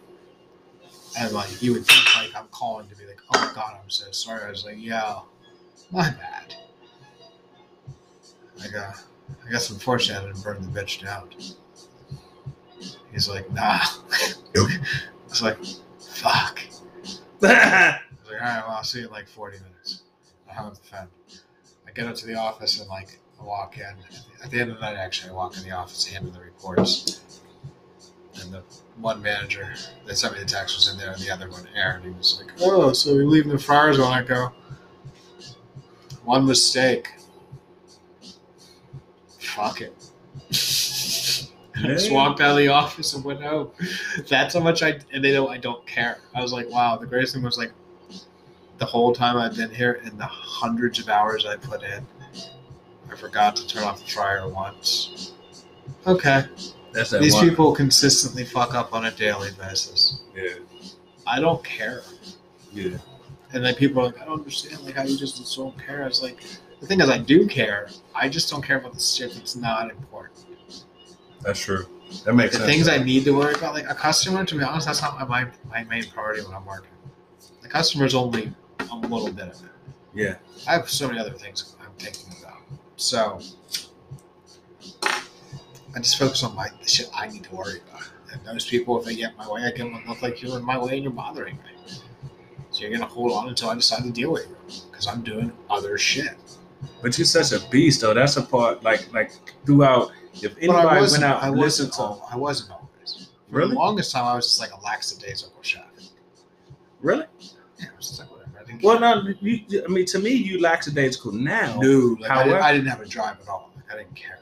and 1.19 1.32
like 1.32 1.62
you 1.62 1.72
would 1.72 1.87
think 1.87 2.16
like 2.16 2.34
I'm 2.34 2.49
calling 2.49 2.88
to 2.88 2.96
be 2.96 3.06
like, 3.06 3.20
oh 3.34 3.52
god, 3.55 3.78
I'm 3.82 3.90
so 3.90 4.11
sorry. 4.11 4.44
I 4.44 4.50
was 4.50 4.64
like, 4.64 4.76
yeah, 4.78 5.20
my 5.90 6.11
bad. 6.11 6.55
I 8.62 8.69
got, 8.69 9.02
I 9.46 9.50
guess 9.50 9.70
unfortunately 9.70 10.25
I 10.25 10.32
didn't 10.32 10.43
burn 10.43 10.62
the 10.62 10.81
bitch 10.81 11.05
down. 11.05 11.28
He's 13.12 13.28
like, 13.28 13.50
nah. 13.52 13.78
I 14.56 14.78
was 15.28 15.43
like, 15.43 15.58
fuck. 16.00 16.60
I 17.43 18.00
was 18.22 18.31
like, 18.31 18.40
all 18.40 18.49
right, 18.49 18.62
well, 18.67 18.76
I'll 18.76 18.84
see 18.84 19.00
you 19.00 19.06
in 19.06 19.12
like 19.12 19.28
40 19.28 19.58
minutes. 19.58 20.02
I 20.49 20.55
hung 20.55 20.67
up 20.67 20.75
the 20.75 20.84
phone. 20.84 21.08
I 21.87 21.90
get 21.93 22.06
up 22.06 22.14
to 22.17 22.26
the 22.26 22.34
office 22.34 22.81
and 22.81 22.88
like 22.88 23.19
I 23.40 23.44
walk 23.44 23.78
in. 23.78 23.94
At 24.43 24.50
the 24.50 24.60
end 24.60 24.70
of 24.70 24.76
the 24.76 24.82
night, 24.82 24.96
actually, 24.96 25.31
I 25.31 25.34
walk 25.34 25.56
in 25.56 25.64
the 25.64 25.72
office, 25.72 26.06
hand 26.06 26.26
in 26.26 26.32
the 26.32 26.40
reports. 26.40 27.33
And 28.40 28.52
the 28.52 28.62
one 28.98 29.22
manager 29.22 29.75
that 30.06 30.16
sent 30.16 30.34
me 30.34 30.40
the 30.40 30.46
text 30.46 30.76
was 30.76 30.92
in 30.92 30.98
there, 30.98 31.12
and 31.12 31.20
the 31.20 31.31
other 31.31 31.48
one, 31.48 31.66
Aaron, 31.75 32.02
he 32.02 32.10
was 32.10 32.40
like, 32.40 32.52
oh, 32.60 32.92
so 32.92 33.14
you're 33.14 33.26
leaving 33.26 33.52
the 33.52 33.58
fryers 33.58 33.98
on? 33.98 34.12
I 34.12 34.22
go, 34.22 34.52
one 36.25 36.46
mistake. 36.46 37.08
Fuck 39.38 39.81
it. 39.81 40.10
I 41.76 41.88
just 41.88 42.10
walked 42.10 42.41
out 42.41 42.53
of 42.53 42.56
the 42.56 42.69
office 42.69 43.14
and 43.14 43.24
went 43.24 43.43
home. 43.43 43.70
That's 44.29 44.55
how 44.55 44.60
much 44.60 44.82
I 44.82 45.00
and 45.12 45.24
they 45.24 45.32
know 45.32 45.48
I 45.48 45.58
don't 45.58 45.84
care. 45.86 46.19
I 46.34 46.41
was 46.41 46.53
like, 46.53 46.69
wow. 46.70 46.96
The 46.96 47.06
greatest 47.06 47.34
thing 47.34 47.43
was 47.43 47.58
like 47.58 47.72
the 48.79 48.84
whole 48.84 49.12
time 49.14 49.36
I've 49.36 49.56
been 49.56 49.70
here 49.70 50.00
and 50.05 50.19
the 50.19 50.26
hundreds 50.26 50.98
of 50.98 51.08
hours 51.08 51.46
I 51.46 51.56
put 51.56 51.82
in, 51.82 52.06
I 53.10 53.17
forgot 53.17 53.56
to 53.56 53.67
turn 53.67 53.84
off 53.84 54.05
the 54.05 54.10
fryer 54.10 54.48
once. 54.48 55.32
Okay, 56.06 56.44
That's 56.94 57.10
that 57.10 57.20
these 57.20 57.34
one. 57.34 57.48
people 57.48 57.74
consistently 57.74 58.44
fuck 58.44 58.74
up 58.74 58.94
on 58.94 59.06
a 59.06 59.10
daily 59.10 59.51
basis. 59.58 60.20
Yeah. 60.34 60.55
I 61.27 61.41
don't 61.41 61.63
care. 61.65 62.03
Yeah. 62.72 62.98
And 63.53 63.65
then 63.65 63.74
people 63.74 64.01
are 64.01 64.06
like, 64.06 64.20
I 64.20 64.24
don't 64.24 64.39
understand 64.39 64.81
like 64.82 64.94
how 64.94 65.03
you 65.03 65.17
just 65.17 65.56
don't 65.56 65.77
care. 65.79 66.05
I 66.05 66.06
was 66.06 66.22
like, 66.22 66.43
the 66.81 66.86
thing 66.86 67.01
is, 67.01 67.10
I 67.10 67.19
do 67.19 67.46
care. 67.46 67.89
I 68.15 68.29
just 68.29 68.51
don't 68.51 68.63
care 68.63 68.79
about 68.79 68.94
the 68.94 69.01
shit 69.01 69.34
that's 69.34 69.56
not 69.56 69.91
important. 69.91 70.44
That's 71.43 71.60
true. 71.60 71.86
That 72.24 72.34
makes 72.34 72.53
the 72.53 72.58
sense. 72.58 72.70
things 72.70 72.89
I 72.89 72.98
need 73.03 73.24
to 73.24 73.32
worry 73.32 73.55
about, 73.55 73.74
like 73.74 73.89
a 73.91 73.94
customer, 73.94 74.44
to 74.44 74.55
be 74.56 74.63
honest, 74.63 74.86
that's 74.86 75.03
not 75.03 75.29
my, 75.29 75.46
my 75.69 75.84
main 75.84 76.05
priority 76.05 76.43
when 76.43 76.55
I'm 76.55 76.65
working. 76.65 76.91
The 77.63 77.69
customer's 77.69 78.15
only 78.15 78.53
a 78.79 78.94
little 78.94 79.32
bit 79.32 79.48
of 79.48 79.65
it. 79.65 79.70
Yeah. 80.15 80.36
I 80.69 80.74
have 80.74 80.89
so 80.89 81.08
many 81.08 81.19
other 81.19 81.32
things 81.32 81.74
I'm 81.81 81.93
thinking 81.98 82.32
about. 82.41 82.58
So 82.96 83.41
I 85.94 85.98
just 86.01 86.19
focus 86.19 86.43
on 86.43 86.55
my 86.55 86.69
the 86.82 86.89
shit 86.89 87.08
I 87.15 87.29
need 87.29 87.44
to 87.44 87.55
worry 87.55 87.81
about. 87.89 88.03
And 88.32 88.41
those 88.44 88.67
people, 88.67 88.98
if 88.98 89.05
they 89.06 89.15
get 89.15 89.31
in 89.31 89.36
my 89.36 89.48
way, 89.48 89.63
I 89.63 89.70
them 89.77 90.03
look 90.08 90.22
like 90.22 90.43
you're 90.43 90.58
in 90.58 90.65
my 90.65 90.77
way 90.77 90.94
and 90.94 91.03
you're 91.05 91.13
bothering 91.13 91.56
me. 91.56 91.94
So 92.70 92.81
you're 92.81 92.91
gonna 92.91 93.06
hold 93.06 93.32
on 93.32 93.48
until 93.48 93.70
I 93.70 93.74
decide 93.77 94.03
to 94.03 94.10
deal 94.10 94.32
with 94.32 94.48
you 94.48 94.56
because 94.91 95.06
I'm 95.06 95.22
doing 95.22 95.53
other 95.70 95.96
shit. 95.96 96.34
But 97.01 97.17
you're 97.17 97.24
such 97.27 97.53
a 97.53 97.65
beast, 97.70 98.01
though. 98.01 98.13
That's 98.15 98.36
a 98.36 98.43
part, 98.43 98.82
like, 98.82 99.13
like 99.13 99.31
throughout. 99.65 100.10
If 100.43 100.56
I 100.56 100.60
anybody 100.63 101.01
went 101.13 101.22
out 101.22 101.43
I 101.43 101.48
listened 101.51 101.91
wasn't. 101.91 101.93
to, 101.93 102.01
al- 102.01 102.29
I 102.32 102.36
wasn't 102.36 102.72
always. 102.72 103.29
For 103.48 103.56
Really? 103.58 103.70
the 103.70 103.77
longest 103.77 104.10
time, 104.10 104.24
I 104.24 104.34
was 104.34 104.46
just 104.46 104.58
like 104.60 104.72
a 104.72 104.81
lackadaisical 104.82 105.63
chef. 105.63 105.84
really? 107.01 107.27
Yeah, 107.79 107.86
it 107.86 107.96
was 107.96 108.08
just 108.08 108.20
like 108.20 108.31
whatever. 108.32 108.51
I 108.60 108.65
didn't 108.65 108.82
Well, 108.82 108.98
no. 108.98 109.22
You, 109.41 109.84
I 109.84 109.89
mean, 109.89 110.06
to 110.06 110.19
me, 110.19 110.31
you 110.31 110.60
lackadaisical 110.60 111.31
now. 111.32 111.79
No, 111.81 112.17
like 112.20 112.31
I, 112.31 112.44
didn't, 112.44 112.63
I 112.63 112.72
didn't 112.72 112.89
have 112.89 113.01
a 113.01 113.06
drive 113.06 113.41
at 113.41 113.48
all. 113.48 113.70
Like 113.77 113.84
I 113.94 113.98
didn't 113.98 114.17
care. 114.17 114.41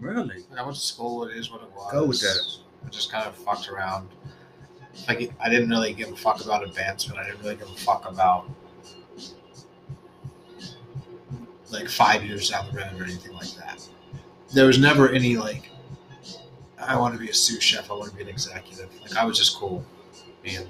Really? 0.00 0.44
I 0.56 0.62
went 0.62 0.76
to 0.76 0.80
school. 0.80 1.24
It 1.24 1.36
is 1.36 1.50
what 1.50 1.62
it 1.62 1.70
was. 1.74 1.92
Go 1.92 2.04
with 2.04 2.20
that. 2.20 2.56
I 2.86 2.88
just 2.90 3.10
kind 3.10 3.26
of 3.26 3.34
fucked 3.34 3.68
around. 3.68 4.08
Like 5.06 5.32
I 5.40 5.48
didn't 5.48 5.70
really 5.70 5.92
give 5.92 6.10
a 6.12 6.16
fuck 6.16 6.44
about 6.44 6.64
advancement. 6.64 7.18
I 7.18 7.24
didn't 7.24 7.40
really 7.42 7.56
give 7.56 7.68
a 7.70 7.74
fuck 7.76 8.08
about 8.10 8.48
like 11.70 11.88
five 11.88 12.24
years 12.24 12.48
down 12.50 12.66
the 12.72 12.78
road 12.78 13.00
or 13.00 13.04
anything 13.04 13.32
like 13.32 13.50
that. 13.54 13.86
There 14.54 14.66
was 14.66 14.78
never 14.78 15.10
any 15.10 15.36
like, 15.36 15.70
I 16.80 16.96
want 16.96 17.14
to 17.14 17.20
be 17.20 17.28
a 17.28 17.34
sous 17.34 17.62
chef. 17.62 17.90
I 17.90 17.94
want 17.94 18.10
to 18.10 18.16
be 18.16 18.22
an 18.22 18.28
executive. 18.28 18.88
Like 19.02 19.16
I 19.16 19.24
was 19.24 19.36
just 19.38 19.56
cool 19.56 19.84
being 20.42 20.66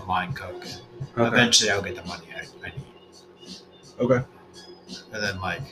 a 0.00 0.04
line 0.04 0.32
cook. 0.32 0.64
And 0.64 0.80
Okay. 1.16 1.26
Eventually, 1.28 1.70
I'll 1.70 1.82
get 1.82 1.94
the 1.96 2.04
money 2.04 2.26
I, 2.36 2.66
I 2.66 2.70
need. 2.70 3.58
Okay. 4.00 4.24
And 5.12 5.22
then 5.22 5.40
like, 5.40 5.62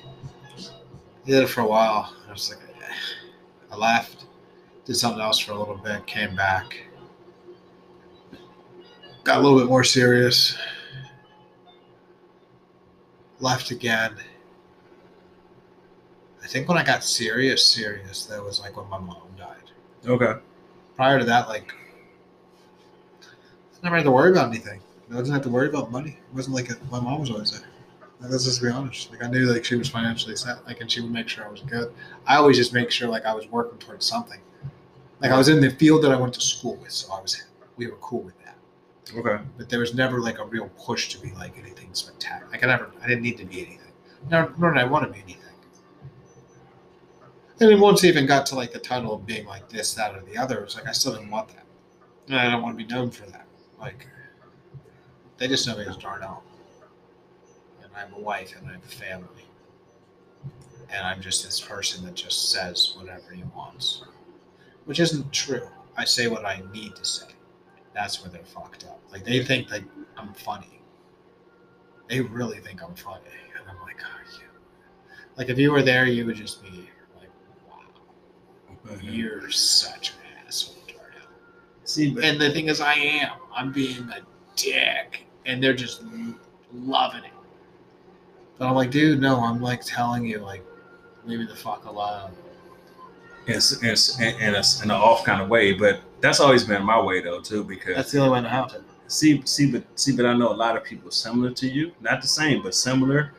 did 1.27 1.43
it 1.43 1.49
for 1.49 1.61
a 1.63 1.67
while. 1.67 2.15
I 2.29 2.33
was 2.33 2.49
like. 2.51 2.59
I 3.73 3.76
left, 3.76 4.26
did 4.85 4.97
something 4.97 5.23
else 5.23 5.38
for 5.38 5.52
a 5.52 5.59
little 5.59 5.79
bit, 5.79 6.07
came 6.07 6.37
back, 6.37 6.85
got 9.25 9.38
a 9.38 9.41
little 9.41 9.59
bit 9.59 9.67
more 9.67 9.83
serious, 9.83 10.57
left 13.41 13.71
again. 13.71 14.14
I 16.45 16.47
think 16.47 16.69
when 16.69 16.76
I 16.76 16.85
got 16.85 17.02
serious, 17.02 17.64
serious, 17.64 18.26
that 18.26 18.45
was 18.45 18.61
like 18.61 18.76
when 18.76 18.88
my 18.91 18.99
mom 18.99 19.29
died. 19.38 19.71
Okay. 20.07 20.35
Prior 20.95 21.19
to 21.19 21.25
that, 21.25 21.49
like, 21.49 21.73
I 23.23 23.85
never 23.85 23.97
had 23.97 24.05
to 24.05 24.11
worry 24.11 24.33
about 24.33 24.49
anything. 24.49 24.83
I 25.11 25.17
didn't 25.17 25.33
have 25.33 25.43
to 25.43 25.49
worry 25.49 25.69
about 25.69 25.91
money. 25.91 26.11
It 26.11 26.35
wasn't 26.35 26.57
like 26.57 26.69
my 26.91 27.00
mom 27.00 27.21
was 27.21 27.31
always 27.31 27.59
there. 27.59 27.69
Let's 28.29 28.45
just 28.45 28.62
be 28.62 28.69
honest. 28.69 29.11
Like 29.11 29.25
I 29.25 29.29
knew 29.29 29.47
like 29.47 29.64
she 29.64 29.75
was 29.75 29.88
financially 29.88 30.37
set, 30.37 30.64
like, 30.67 30.81
and 30.81 30.91
she 30.91 31.00
would 31.00 31.11
make 31.11 31.29
sure 31.29 31.45
I 31.45 31.50
was 31.50 31.61
good. 31.62 31.93
I 32.26 32.37
always 32.37 32.57
just 32.57 32.73
make 32.73 32.91
sure 32.91 33.09
like 33.09 33.25
I 33.25 33.35
was 33.35 33.47
working 33.49 33.79
towards 33.79 34.07
something. 34.07 34.41
Like 35.21 35.31
I 35.33 35.38
was 35.38 35.49
in 35.49 35.61
the 35.61 35.71
field 35.71 36.02
that 36.05 36.12
I 36.12 36.17
went 36.17 36.35
to 36.35 36.41
school 36.41 36.76
with, 36.76 36.93
so 36.93 37.12
I 37.12 37.21
was 37.21 37.43
we 37.76 37.87
were 37.87 37.97
cool 37.97 38.23
with 38.23 38.38
that. 38.45 38.57
Okay. 39.17 39.43
But 39.59 39.69
there 39.69 39.81
was 39.81 39.95
never 39.95 40.21
like 40.21 40.38
a 40.38 40.45
real 40.45 40.69
push 40.79 41.09
to 41.11 41.19
be 41.21 41.33
like 41.33 41.59
anything 41.59 41.88
spectacular. 41.93 42.50
Like 42.50 42.62
I 42.62 42.67
never, 42.69 42.91
I 43.02 43.09
didn't 43.09 43.23
need 43.23 43.38
to 43.38 43.45
be 43.45 43.61
anything. 43.61 43.93
Nor, 44.31 44.52
nor 44.59 44.73
did 44.73 44.81
I 44.81 44.85
want 44.85 45.07
to 45.07 45.12
be 45.12 45.21
anything. 45.21 45.38
And 47.61 47.71
then 47.71 47.81
once 47.81 48.05
I 48.05 48.09
even 48.09 48.26
got 48.26 48.47
to 48.47 48.55
like 48.55 48.73
the 48.73 48.79
title 48.79 49.14
of 49.14 49.26
being 49.26 49.47
like 49.47 49.69
this, 49.69 49.95
that, 49.95 50.14
or 50.14 50.23
the 50.23 50.37
other, 50.37 50.59
it 50.59 50.64
was 50.64 50.75
like 50.76 50.87
I 50.87 50.93
still 50.93 51.12
didn't 51.12 51.31
want 51.31 51.49
that. 51.49 51.64
And 52.29 52.37
I 52.37 52.50
don't 52.50 52.62
want 52.62 52.79
to 52.79 52.85
be 52.85 52.93
known 52.93 53.11
for 53.11 53.26
that. 53.26 53.47
Like 53.81 54.07
they 55.38 55.49
just 55.49 55.67
know 55.67 55.76
me 55.76 55.85
as 55.85 55.97
Darnell. 55.97 56.43
And 57.93 57.97
I 57.97 58.01
have 58.01 58.17
a 58.17 58.21
wife 58.21 58.55
and 58.59 58.69
I 58.69 58.73
have 58.73 58.85
a 58.85 58.89
family. 58.89 59.45
And 60.91 61.07
I'm 61.07 61.21
just 61.21 61.45
this 61.45 61.61
person 61.61 62.05
that 62.05 62.15
just 62.15 62.51
says 62.51 62.95
whatever 62.97 63.33
he 63.33 63.43
wants. 63.55 64.03
Which 64.85 65.01
isn't 65.01 65.33
true. 65.33 65.69
I 65.97 66.05
say 66.05 66.27
what 66.27 66.45
I 66.45 66.63
need 66.73 66.97
to 66.97 67.05
say. 67.05 67.27
That's 67.95 68.23
where 68.23 68.31
they're 68.31 68.45
fucked 68.45 68.85
up. 68.85 69.01
Like 69.11 69.25
they 69.25 69.45
think 69.45 69.69
that 69.69 69.83
I'm 70.17 70.33
funny. 70.35 70.81
They 72.09 72.21
really 72.21 72.59
think 72.59 72.83
I'm 72.83 72.95
funny. 72.95 73.21
And 73.59 73.69
I'm 73.69 73.81
like, 73.83 73.97
oh 74.03 74.39
you 74.39 74.47
like 75.37 75.49
if 75.49 75.59
you 75.59 75.73
were 75.73 75.83
there 75.83 76.07
you 76.07 76.27
would 76.27 76.37
just 76.37 76.63
be 76.63 76.89
like, 77.19 77.29
wow, 77.69 78.97
you're 79.01 79.51
such 79.51 80.11
an 80.11 80.47
asshole, 80.47 80.77
Darnell. 80.87 81.29
See, 81.85 82.15
but 82.15 82.25
And 82.25 82.41
the 82.41 82.51
thing 82.51 82.69
is, 82.69 82.81
I 82.81 82.95
am. 82.95 83.33
I'm 83.55 83.73
being 83.73 84.09
a 84.11 84.21
dick, 84.57 85.27
and 85.47 85.63
they're 85.63 85.75
just 85.75 86.03
loving 86.73 87.25
it. 87.25 87.33
But 88.59 88.69
I'm 88.69 88.75
like, 88.75 88.91
dude, 88.91 89.21
no. 89.21 89.41
I'm 89.41 89.61
like 89.61 89.85
telling 89.85 90.25
you, 90.27 90.39
like, 90.39 90.65
leave 91.25 91.41
me 91.41 91.47
the 91.47 91.57
fuck 91.57 91.85
alone. 91.87 92.31
it's, 93.47 93.83
it's 93.83 94.21
in, 94.21 94.35
in, 94.41 94.55
a, 94.55 94.63
in 94.83 94.85
an 94.85 94.91
off 94.93 95.25
kind 95.25 95.41
of 95.43 95.49
way, 95.49 95.73
but 95.73 96.01
that's 96.21 96.39
always 96.41 96.65
been 96.65 96.85
my 96.85 97.01
way 97.01 97.21
though 97.21 97.41
too. 97.41 97.65
Because 97.65 97.97
That's 97.97 98.13
the 98.13 98.19
only 98.21 98.35
way 98.35 98.43
to 98.43 98.49
happen. 98.49 98.85
see, 99.09 99.43
see, 99.45 99.71
but 99.71 99.83
see, 99.99 100.15
but 100.17 100.27
I 100.27 100.35
know 100.35 100.53
a 100.53 100.55
lot 100.55 100.77
of 100.77 100.85
people 100.85 101.11
similar 101.11 101.51
to 101.53 101.69
you, 101.69 101.93
not 102.01 102.23
the 102.23 102.29
same, 102.29 102.63
but 102.63 102.75
similar. 102.75 103.33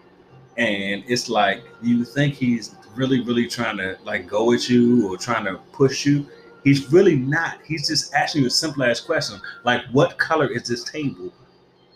And 0.58 1.04
it's 1.08 1.30
like 1.30 1.64
you 1.82 2.04
think 2.06 2.36
he's 2.36 2.76
really, 2.96 3.22
really 3.22 3.48
trying 3.48 3.78
to 3.78 3.98
like 4.04 4.28
go 4.28 4.52
at 4.54 4.70
you 4.70 5.10
or 5.12 5.18
trying 5.18 5.46
to 5.46 5.56
push 5.72 6.06
you. 6.06 6.28
He's 6.64 6.92
really 6.92 7.16
not. 7.16 7.60
He's 7.66 7.88
just 7.88 8.14
asking 8.14 8.42
you 8.42 8.48
a 8.48 8.52
simple 8.52 8.84
ass 8.84 9.00
question, 9.00 9.40
like, 9.64 9.82
"What 9.92 10.18
color 10.18 10.48
is 10.48 10.68
this 10.68 10.84
table?" 10.84 11.34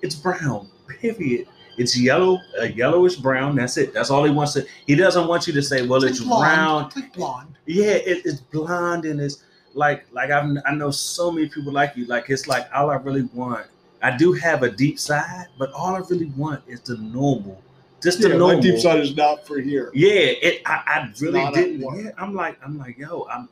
It's 0.02 0.16
brown. 0.16 0.70
Period. 1.02 1.48
It's 1.78 1.98
yellow, 1.98 2.40
a 2.58 2.70
yellowish 2.70 3.18
brown. 3.18 3.56
That's 3.56 3.78
it. 3.78 3.94
That's 3.94 4.10
all 4.10 4.24
he 4.24 4.32
wants 4.32 4.54
to. 4.54 4.66
He 4.88 4.96
doesn't 4.96 5.28
want 5.28 5.46
you 5.46 5.54
to 5.54 5.62
say, 5.62 5.86
"Well, 5.86 6.04
it's, 6.04 6.22
round." 6.22 6.88
It's 6.88 6.96
like 6.96 7.14
blonde. 7.14 7.58
Yeah, 7.68 7.92
it, 7.92 8.26
it's 8.26 8.40
blonde 8.40 9.06
and 9.06 9.22
it's 9.22 9.44
like 9.74 10.06
like 10.12 10.32
I've, 10.32 10.58
I 10.66 10.74
know 10.74 10.92
so 10.92 11.32
many 11.32 11.48
people 11.48 11.72
like 11.72 11.96
you. 11.96 12.06
Like 12.06 12.30
it's 12.30 12.48
like 12.48 12.68
all 12.74 12.90
I 12.90 12.96
really 12.96 13.30
want. 13.34 13.68
I 14.02 14.16
do 14.16 14.34
have 14.34 14.64
a 14.64 14.72
deep 14.72 15.00
side, 15.00 15.48
but 15.58 15.72
all 15.72 15.96
I 15.96 16.00
really 16.00 16.32
want 16.36 16.64
is 16.68 16.82
the 16.82 16.98
normal, 16.98 17.62
just 18.02 18.22
the 18.22 18.30
normal. 18.30 18.62
Deep 18.62 18.80
side 18.80 19.00
is 19.00 19.16
not 19.16 19.46
for 19.46 19.60
here. 19.60 19.92
Yeah, 19.94 20.10
it. 20.10 20.62
I, 20.66 20.82
I 20.86 21.14
really 21.20 21.52
didn't. 21.52 21.82
work. 21.82 21.98
Yeah, 22.04 22.12
I'm 22.18 22.34
like 22.34 22.58
I'm 22.64 22.78
like 22.78 22.98
yo. 22.98 23.28
I'm, 23.32 23.48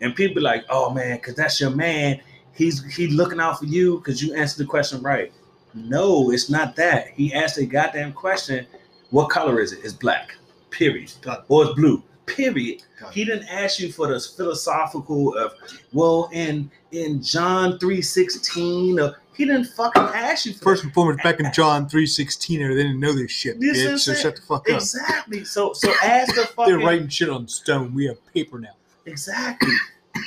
and 0.00 0.16
people 0.16 0.42
like, 0.42 0.64
oh 0.70 0.90
man, 0.90 1.16
because 1.16 1.34
that's 1.34 1.60
your 1.60 1.70
man. 1.70 2.20
He's 2.54 2.82
he 2.94 3.08
looking 3.08 3.40
out 3.40 3.58
for 3.58 3.66
you 3.66 3.98
because 3.98 4.22
you 4.22 4.34
answered 4.34 4.64
the 4.64 4.68
question 4.68 5.02
right. 5.02 5.32
No, 5.74 6.30
it's 6.30 6.50
not 6.50 6.76
that. 6.76 7.08
He 7.08 7.32
asked 7.34 7.58
a 7.58 7.66
goddamn 7.66 8.12
question. 8.12 8.66
What 9.10 9.28
color 9.30 9.60
is 9.60 9.72
it? 9.72 9.80
It's 9.84 9.92
black. 9.92 10.36
Period. 10.70 11.12
Or 11.48 11.64
it's 11.64 11.74
blue. 11.74 12.02
Period. 12.26 12.82
He 13.12 13.24
didn't 13.24 13.48
ask 13.48 13.80
you 13.80 13.90
for 13.90 14.06
this 14.08 14.26
philosophical 14.36 15.36
of, 15.36 15.52
well, 15.92 16.28
in 16.32 16.70
in 16.92 17.22
John 17.22 17.78
three 17.78 18.02
sixteen. 18.02 19.00
Or 19.00 19.16
he 19.36 19.44
didn't 19.46 19.64
fucking 19.66 20.02
ask 20.02 20.46
you 20.46 20.52
for 20.52 20.60
First 20.60 20.84
and 20.84 20.92
foremost, 20.92 21.22
back 21.24 21.40
in 21.40 21.52
John 21.52 21.88
three 21.88 22.06
sixteen, 22.06 22.62
or 22.62 22.74
they 22.74 22.82
didn't 22.84 23.00
know 23.00 23.12
this 23.14 23.30
shit, 23.32 23.58
This 23.58 23.78
bitch. 23.78 23.98
So 24.00 24.14
shut 24.14 24.36
the 24.36 24.42
fuck 24.42 24.68
up. 24.70 24.76
exactly. 24.76 25.44
So 25.44 25.72
so 25.72 25.92
ask 26.04 26.34
the 26.36 26.42
fuck 26.42 26.66
They're 26.66 26.78
writing 26.78 27.08
shit 27.08 27.30
on 27.30 27.48
stone. 27.48 27.94
We 27.94 28.06
have 28.06 28.18
paper 28.32 28.58
now. 28.60 28.74
exactly. 29.06 29.72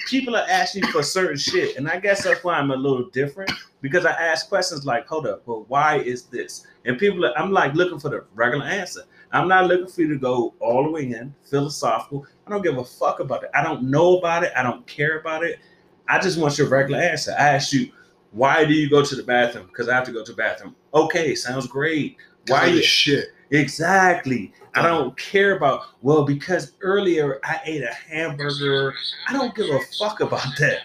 People 0.10 0.36
are 0.36 0.46
asking 0.50 0.86
for 0.88 1.04
certain 1.04 1.38
shit, 1.38 1.78
and 1.78 1.88
I 1.90 2.00
guess 2.00 2.24
that's 2.24 2.44
why 2.44 2.56
I'm 2.56 2.72
a 2.72 2.76
little 2.76 3.10
different 3.12 3.52
because 3.84 4.06
I 4.06 4.12
ask 4.12 4.50
questions 4.50 4.86
like, 4.86 5.06
"Hold 5.08 5.28
up, 5.28 5.46
well, 5.46 5.66
why 5.68 5.98
is 5.98 6.24
this?" 6.24 6.66
And 6.86 6.98
people, 6.98 7.26
are, 7.26 7.38
I'm 7.38 7.52
like 7.52 7.76
looking 7.76 8.00
for 8.00 8.10
the 8.10 8.26
regular 8.34 8.66
answer. 8.66 9.02
I'm 9.34 9.48
not 9.48 9.68
looking 9.68 9.88
for 9.88 10.02
you 10.02 10.08
to 10.08 10.18
go 10.18 10.56
all 10.60 10.84
the 10.86 10.90
way 10.90 11.12
in 11.12 11.36
philosophical. 11.44 12.26
I 12.48 12.50
don't 12.50 12.62
give 12.62 12.78
a 12.78 12.84
fuck 12.84 13.20
about 13.20 13.44
it. 13.44 13.50
I 13.54 13.62
don't 13.62 13.84
know 13.84 14.18
about 14.18 14.44
it. 14.44 14.54
I 14.56 14.64
don't 14.64 14.88
care 14.88 15.20
about 15.20 15.44
it. 15.44 15.60
I 16.08 16.20
just 16.20 16.40
want 16.40 16.58
your 16.58 16.70
regular 16.70 17.02
answer. 17.02 17.36
I 17.38 17.50
ask 17.50 17.74
you, 17.74 17.92
why 18.32 18.64
do 18.64 18.74
you 18.74 18.90
go 18.90 19.04
to 19.04 19.16
the 19.16 19.24
bathroom? 19.24 19.68
Because 19.68 19.90
I 19.90 19.96
have 19.96 20.06
to 20.06 20.12
go 20.12 20.24
to 20.24 20.32
the 20.32 20.38
bathroom. 20.38 20.76
Okay, 20.94 21.36
sounds 21.36 21.68
great. 21.68 22.18
Why 22.48 22.68
you 22.68 22.84
shit? 22.84 23.30
Exactly. 23.52 24.54
I 24.76 24.82
don't 24.82 25.16
care 25.18 25.56
about, 25.56 25.82
well, 26.02 26.26
because 26.26 26.74
earlier 26.82 27.40
I 27.44 27.60
ate 27.66 27.84
a 27.84 27.94
hamburger. 27.94 28.94
I 29.28 29.34
don't 29.34 29.54
give 29.56 29.70
a 29.70 29.80
fuck 30.00 30.22
about 30.22 30.48
that. 30.60 30.82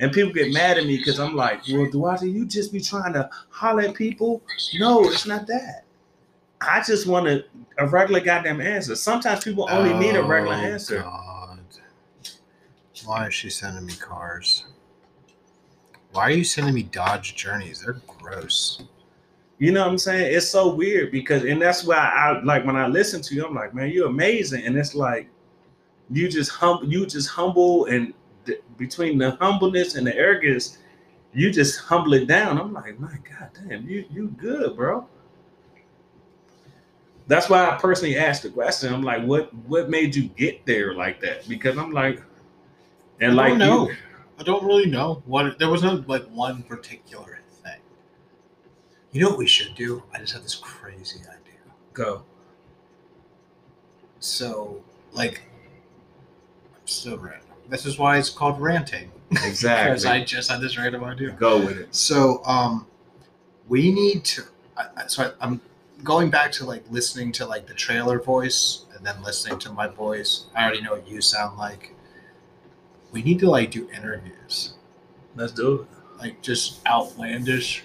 And 0.00 0.10
people 0.12 0.32
get 0.32 0.52
mad 0.52 0.78
at 0.78 0.86
me 0.86 0.96
because 0.96 1.20
I'm 1.20 1.36
like, 1.36 1.60
well, 1.70 1.88
Duarte, 1.90 2.26
you 2.26 2.46
just 2.46 2.72
be 2.72 2.80
trying 2.80 3.12
to 3.12 3.28
holler 3.50 3.82
at 3.82 3.94
people? 3.94 4.42
No, 4.78 5.04
it's 5.04 5.26
not 5.26 5.46
that. 5.46 5.84
I 6.62 6.82
just 6.82 7.06
want 7.06 7.28
a, 7.28 7.44
a 7.78 7.86
regular 7.86 8.20
goddamn 8.20 8.60
answer. 8.60 8.96
Sometimes 8.96 9.44
people 9.44 9.66
only 9.70 9.92
need 9.94 10.16
a 10.16 10.22
regular 10.22 10.56
Oh, 10.56 10.60
answer. 10.60 11.02
God. 11.02 11.60
Why 13.04 13.26
is 13.28 13.34
she 13.34 13.50
sending 13.50 13.86
me 13.86 13.94
cars? 13.94 14.64
Why 16.12 16.22
are 16.24 16.30
you 16.30 16.44
sending 16.44 16.74
me 16.74 16.82
Dodge 16.82 17.34
Journeys? 17.36 17.82
They're 17.82 18.00
gross. 18.06 18.82
You 19.58 19.72
know 19.72 19.82
what 19.82 19.90
I'm 19.90 19.98
saying? 19.98 20.34
It's 20.34 20.48
so 20.48 20.74
weird 20.74 21.12
because, 21.12 21.44
and 21.44 21.60
that's 21.60 21.84
why 21.84 21.96
I 21.96 22.42
like 22.42 22.64
when 22.64 22.76
I 22.76 22.86
listen 22.88 23.20
to 23.22 23.34
you, 23.34 23.44
I'm 23.46 23.54
like, 23.54 23.74
man, 23.74 23.90
you're 23.90 24.08
amazing. 24.08 24.64
And 24.64 24.76
it's 24.76 24.94
like, 24.94 25.28
you 26.10 26.28
just 26.28 26.50
hum, 26.50 26.80
you 26.84 27.06
just 27.06 27.28
humble, 27.28 27.84
and 27.86 28.12
between 28.76 29.18
the 29.18 29.32
humbleness 29.32 29.94
and 29.94 30.06
the 30.06 30.14
arrogance, 30.16 30.78
you 31.32 31.50
just 31.50 31.80
humble 31.80 32.14
it 32.14 32.26
down. 32.26 32.58
I'm 32.58 32.72
like, 32.72 32.98
my 32.98 33.16
god 33.28 33.50
damn, 33.68 33.86
you 33.88 34.04
you 34.10 34.28
good, 34.28 34.76
bro. 34.76 35.06
That's 37.26 37.48
why 37.48 37.68
I 37.70 37.76
personally 37.76 38.16
asked 38.16 38.42
the 38.42 38.50
question. 38.50 38.92
I'm 38.92 39.02
like, 39.02 39.22
what 39.24 39.54
what 39.68 39.88
made 39.88 40.14
you 40.16 40.24
get 40.24 40.66
there 40.66 40.94
like 40.94 41.20
that? 41.20 41.48
Because 41.48 41.78
I'm 41.78 41.92
like, 41.92 42.22
and 43.20 43.32
I 43.32 43.34
like 43.34 43.58
don't 43.58 43.88
you- 43.88 43.96
I 44.38 44.42
don't 44.42 44.64
really 44.64 44.86
know 44.86 45.22
what. 45.26 45.58
There 45.58 45.68
was 45.70 45.82
no 45.82 46.02
like 46.06 46.24
one 46.28 46.62
particular 46.64 47.40
thing. 47.62 47.80
You 49.12 49.20
know 49.22 49.28
what 49.30 49.38
we 49.38 49.46
should 49.46 49.74
do? 49.74 50.02
I 50.14 50.18
just 50.18 50.32
have 50.32 50.42
this 50.42 50.54
crazy 50.54 51.20
idea. 51.20 51.60
go. 51.92 52.24
So, 54.18 54.82
like, 55.12 55.42
I'm 56.74 56.86
so 56.86 57.16
random. 57.16 57.49
This 57.70 57.86
is 57.86 57.98
why 57.98 58.18
it's 58.18 58.30
called 58.30 58.60
ranting. 58.60 59.10
Exactly. 59.44 59.90
because 59.92 60.04
I 60.06 60.24
just 60.24 60.50
had 60.50 60.60
this 60.60 60.76
random 60.76 61.04
idea. 61.04 61.30
go 61.30 61.58
with 61.64 61.78
it. 61.78 61.94
So, 61.94 62.44
um, 62.44 62.84
we 63.68 63.92
need 63.92 64.24
to. 64.24 64.42
I, 64.76 64.86
I, 64.96 65.06
so 65.06 65.22
I, 65.22 65.44
I'm 65.46 65.60
going 66.02 66.30
back 66.30 66.50
to 66.52 66.64
like 66.64 66.82
listening 66.90 67.30
to 67.32 67.46
like 67.46 67.68
the 67.68 67.74
trailer 67.74 68.18
voice 68.20 68.86
and 68.96 69.06
then 69.06 69.22
listening 69.22 69.60
to 69.60 69.72
my 69.72 69.86
voice. 69.86 70.46
I 70.56 70.64
already 70.64 70.82
know 70.82 70.92
what 70.94 71.06
you 71.08 71.20
sound 71.20 71.58
like. 71.58 71.94
We 73.12 73.22
need 73.22 73.38
to 73.38 73.48
like 73.48 73.70
do 73.70 73.88
interviews, 73.90 74.74
Let's 75.36 75.52
do 75.52 75.82
it. 75.82 75.86
like 76.18 76.42
just 76.42 76.84
outlandish, 76.88 77.84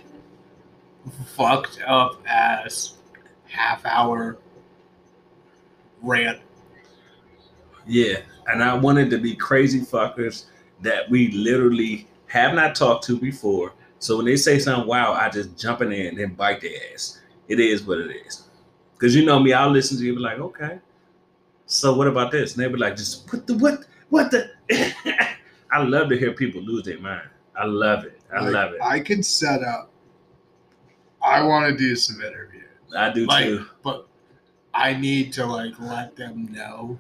fucked 1.36 1.80
up 1.86 2.22
ass 2.28 2.96
half 3.50 3.86
hour 3.86 4.38
rant. 6.02 6.40
Yeah, 7.88 8.18
and 8.48 8.64
I 8.64 8.74
wanted 8.74 9.10
to 9.12 9.18
be 9.18 9.36
crazy 9.36 9.82
fuckers 9.82 10.46
that 10.82 11.10
we 11.10 11.32
literally 11.32 12.08
have 12.28 12.54
not 12.56 12.76
talked 12.76 13.06
to 13.06 13.18
before. 13.18 13.74
So 14.00 14.18
when 14.18 14.26
they 14.26 14.36
say 14.36 14.60
something 14.60 14.88
wow, 14.88 15.14
I 15.14 15.30
just 15.30 15.58
jump 15.58 15.82
in 15.82 15.90
there 15.90 16.08
and 16.10 16.18
then 16.18 16.34
bite 16.34 16.62
their 16.62 16.72
ass. 16.94 17.22
It 17.48 17.60
is 17.60 17.84
what 17.84 18.00
it 18.00 18.12
is. 18.26 18.44
Cause 19.00 19.14
you 19.14 19.26
know 19.26 19.40
me, 19.40 19.54
I'll 19.54 19.70
listen 19.70 19.98
to 19.98 20.04
you 20.04 20.12
and 20.12 20.18
be 20.18 20.24
like, 20.24 20.40
okay. 20.40 20.80
So 21.68 21.96
what 21.96 22.08
about 22.08 22.32
this? 22.32 22.56
And 22.56 22.64
they 22.64 22.68
be 22.68 22.78
like, 22.78 22.96
just 22.96 23.32
what 23.32 23.46
the 23.48 23.56
what 23.58 23.86
what 24.10 24.32
the 24.32 24.50
I 25.72 25.84
love 25.84 26.10
to 26.10 26.18
hear 26.18 26.32
people 26.34 26.62
lose 26.62 26.84
their 26.84 27.00
mind. 27.00 27.28
I 27.58 27.66
love 27.66 28.04
it. 28.06 28.20
I 28.34 28.42
Like, 28.42 28.54
love 28.54 28.74
it. 28.74 28.82
I 28.82 29.00
can 29.00 29.22
set 29.24 29.64
up. 29.64 29.90
I 31.24 31.42
want 31.44 31.72
to 31.72 31.78
do 31.78 31.96
some 31.96 32.22
interviews, 32.22 32.64
I 32.96 33.12
do 33.12 33.26
like- 33.26 33.46
too. 33.46 33.66
but 33.84 34.08
I 34.74 34.94
need 34.94 35.32
to 35.34 35.46
like 35.46 35.74
let 35.80 36.16
them 36.16 36.50
know 36.52 37.00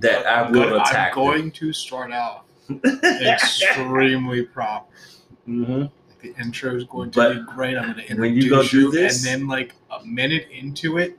That 0.00 0.26
I 0.26 0.50
will 0.50 0.76
attack. 0.80 1.16
I'm 1.16 1.22
going 1.24 1.50
to 1.52 1.72
start 1.72 2.10
out 2.12 2.44
extremely 3.20 4.42
proper. 4.44 4.86
hmm 5.44 5.80
Like 5.82 5.90
the 6.22 6.34
intro 6.40 6.74
is 6.76 6.84
going 6.84 7.10
to 7.12 7.18
But 7.18 7.34
be 7.34 7.52
great. 7.54 7.76
I'm 7.76 7.92
going 7.92 8.06
to 8.06 8.14
when 8.14 8.34
introduce 8.34 8.72
you 8.72 8.80
go 8.82 8.86
you, 8.86 8.90
this- 8.92 9.26
and 9.26 9.42
then 9.42 9.48
like 9.48 9.74
a 9.90 10.04
minute 10.04 10.48
into 10.50 10.98
it, 10.98 11.18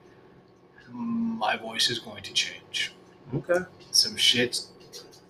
my 0.91 1.57
voice 1.57 1.89
is 1.89 1.99
going 1.99 2.23
to 2.23 2.33
change. 2.33 2.93
Okay. 3.33 3.59
Some 3.91 4.15
shit's 4.15 4.71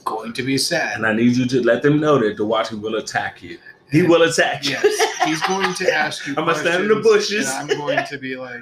going 0.04 0.34
to 0.34 0.44
be 0.44 0.58
said. 0.58 0.96
And 0.96 1.06
I 1.06 1.14
need 1.14 1.36
you 1.36 1.46
to 1.48 1.62
let 1.64 1.82
them 1.82 2.00
know 2.00 2.20
that 2.20 2.38
the 2.38 2.46
watcher 2.46 2.78
will 2.78 2.96
attack 2.96 3.42
you. 3.42 3.58
He 3.92 4.04
will 4.04 4.24
attack 4.24 4.66
you. 4.66 4.72
Yes, 4.72 5.24
he's 5.26 5.42
going 5.44 5.74
to 5.76 5.92
ask 6.04 6.26
you. 6.28 6.34
I'm 6.38 6.46
gonna 6.46 6.58
stand 6.58 6.84
in 6.84 6.90
the 6.90 6.96
bushes. 7.02 7.48
And 7.50 7.72
I'm 7.72 7.78
going 7.78 8.06
to 8.06 8.18
be 8.18 8.36
like, 8.36 8.62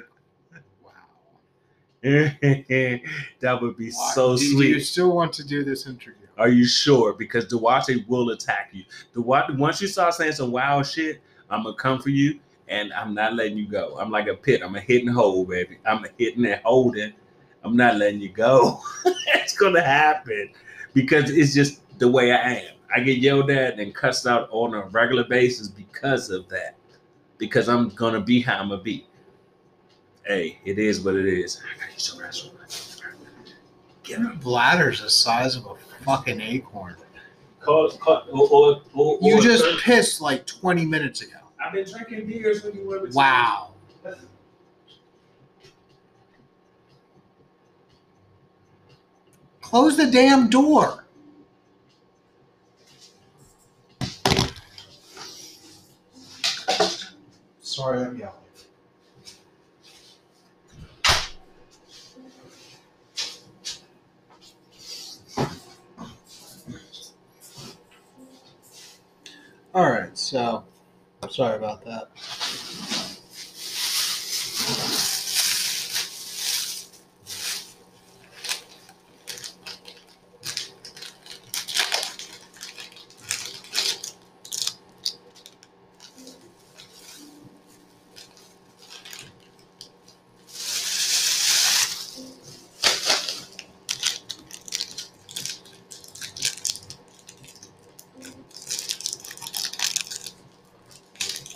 that 3.40 3.58
would 3.62 3.76
be 3.76 3.90
why- 3.90 4.12
so 4.14 4.36
do, 4.36 4.42
do 4.42 4.54
sweet. 4.56 4.68
you 4.68 4.80
still 4.80 5.14
want 5.14 5.32
to 5.34 5.44
do 5.46 5.64
this 5.64 5.86
interview?" 5.86 6.14
Are 6.36 6.48
you 6.48 6.66
sure? 6.66 7.12
Because 7.12 7.46
Duarte 7.46 8.04
will 8.08 8.30
attack 8.30 8.70
you. 8.72 8.84
Duarte, 9.12 9.54
once 9.54 9.80
you 9.80 9.86
start 9.86 10.14
saying 10.14 10.32
some 10.32 10.50
wild 10.50 10.86
shit, 10.86 11.20
I'm 11.48 11.62
gonna 11.62 11.76
come 11.76 12.00
for 12.00 12.10
you, 12.10 12.40
and 12.68 12.92
I'm 12.92 13.14
not 13.14 13.34
letting 13.34 13.56
you 13.56 13.66
go. 13.68 13.96
I'm 14.00 14.10
like 14.10 14.26
a 14.26 14.34
pit. 14.34 14.60
I'm 14.62 14.74
a 14.74 14.80
hit 14.80 15.04
and 15.04 15.14
hold, 15.14 15.48
baby. 15.48 15.78
I'm 15.86 16.04
a 16.04 16.08
hitting 16.18 16.44
and 16.44 16.60
holding. 16.64 17.12
I'm 17.62 17.76
not 17.76 17.96
letting 17.96 18.20
you 18.20 18.30
go. 18.30 18.80
it's 19.04 19.56
gonna 19.56 19.80
happen 19.82 20.50
because 20.92 21.30
it's 21.30 21.54
just 21.54 21.80
the 21.98 22.08
way 22.08 22.32
I 22.32 22.54
am. 22.54 22.74
I 22.94 23.00
get 23.00 23.18
yelled 23.18 23.50
at 23.50 23.78
and 23.78 23.94
cussed 23.94 24.26
out 24.26 24.48
on 24.50 24.74
a 24.74 24.86
regular 24.88 25.24
basis 25.24 25.68
because 25.68 26.30
of 26.30 26.48
that. 26.48 26.76
Because 27.38 27.68
I'm 27.68 27.88
gonna 27.90 28.20
be 28.20 28.40
how 28.40 28.58
I'm 28.58 28.68
gonna 28.68 28.82
be. 28.82 29.06
Hey, 30.26 30.58
it 30.64 30.78
is 30.78 31.00
what 31.02 31.14
it 31.16 31.26
is. 31.26 31.60
I 31.62 31.78
gotta 31.80 31.92
use 31.92 32.02
some 32.02 32.18
restroom. 32.18 32.50
Get 34.02 34.20
Your 34.20 34.30
bladder's 34.34 35.00
the 35.02 35.08
size 35.10 35.56
of 35.56 35.66
a 35.66 35.74
fucking 36.04 36.40
acorn. 36.40 36.96
Call, 37.60 37.90
call, 37.92 38.22
or, 38.30 38.48
or, 38.50 38.82
or, 38.94 39.18
You 39.22 39.38
or- 39.38 39.40
just 39.40 39.64
pissed 39.82 40.20
like 40.20 40.46
20 40.46 40.84
minutes 40.84 41.22
ago. 41.22 41.38
I've 41.64 41.72
been 41.72 41.86
drinking 41.90 42.26
beers 42.26 42.62
when 42.62 42.74
you 42.74 42.86
were 42.86 43.00
with 43.00 43.14
Wow. 43.14 43.70
Close 49.60 49.96
the 49.96 50.06
damn 50.10 50.48
door. 50.48 51.04
Sorry, 57.60 58.04
I'm 58.04 58.18
yelling. 58.18 58.34
So 70.34 70.64
sorry 71.30 71.58
about 71.58 71.84
that. 71.84 72.10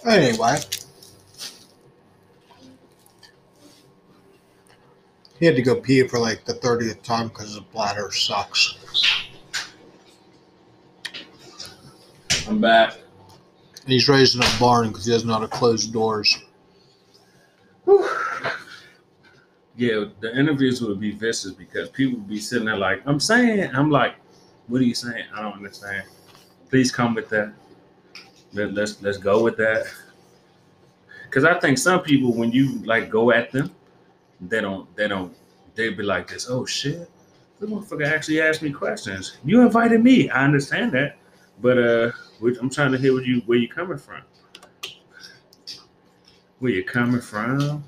Anyway, 0.08 0.58
he 5.38 5.46
had 5.46 5.56
to 5.56 5.62
go 5.62 5.76
pee 5.76 6.06
for 6.06 6.18
like 6.18 6.44
the 6.44 6.54
thirtieth 6.54 7.02
time 7.02 7.28
because 7.28 7.54
his 7.54 7.60
bladder 7.60 8.10
sucks. 8.10 8.76
I'm 12.48 12.60
back. 12.60 12.94
And 13.82 13.92
he's 13.92 14.08
raising 14.08 14.42
a 14.42 14.58
barn 14.58 14.88
because 14.88 15.04
he 15.04 15.12
doesn't 15.12 15.28
know 15.28 15.34
how 15.34 15.40
to 15.40 15.48
close 15.48 15.86
doors. 15.86 16.38
Yeah, 19.76 20.06
the 20.20 20.36
interviews 20.36 20.82
would 20.82 20.98
be 20.98 21.12
vicious 21.12 21.52
because 21.52 21.88
people 21.90 22.18
would 22.18 22.28
be 22.28 22.40
sitting 22.40 22.66
there 22.66 22.76
like, 22.76 23.00
I'm 23.06 23.20
saying, 23.20 23.70
I'm 23.74 23.90
like, 23.90 24.16
what 24.66 24.80
are 24.80 24.84
you 24.84 24.94
saying? 24.94 25.24
I 25.32 25.40
don't 25.40 25.54
understand. 25.54 26.04
Please 26.68 26.90
come 26.90 27.14
with 27.14 27.28
that. 27.30 27.52
Let, 28.52 28.74
let's 28.74 29.00
let's 29.02 29.18
go 29.18 29.42
with 29.42 29.56
that. 29.58 29.86
Cause 31.30 31.44
I 31.44 31.58
think 31.60 31.78
some 31.78 32.00
people 32.02 32.34
when 32.34 32.50
you 32.50 32.78
like 32.84 33.10
go 33.10 33.30
at 33.30 33.52
them, 33.52 33.70
they 34.40 34.60
don't 34.60 34.94
they 34.96 35.08
don't 35.08 35.34
they 35.74 35.90
be 35.90 36.02
like 36.02 36.28
this, 36.28 36.48
oh 36.48 36.64
shit. 36.66 37.10
This 37.58 37.68
motherfucker 37.68 38.06
actually 38.06 38.40
asked 38.40 38.62
me 38.62 38.70
questions. 38.70 39.38
You 39.44 39.62
invited 39.62 40.02
me. 40.02 40.30
I 40.30 40.44
understand 40.44 40.92
that. 40.92 41.16
But 41.60 41.78
uh 41.78 42.12
I'm 42.60 42.70
trying 42.70 42.92
to 42.92 42.98
hear 42.98 43.12
what 43.12 43.24
you 43.24 43.40
where 43.46 43.58
you 43.58 43.68
coming 43.68 43.98
from. 43.98 44.22
Where 46.60 46.72
you 46.72 46.84
coming 46.84 47.20
from? 47.20 47.84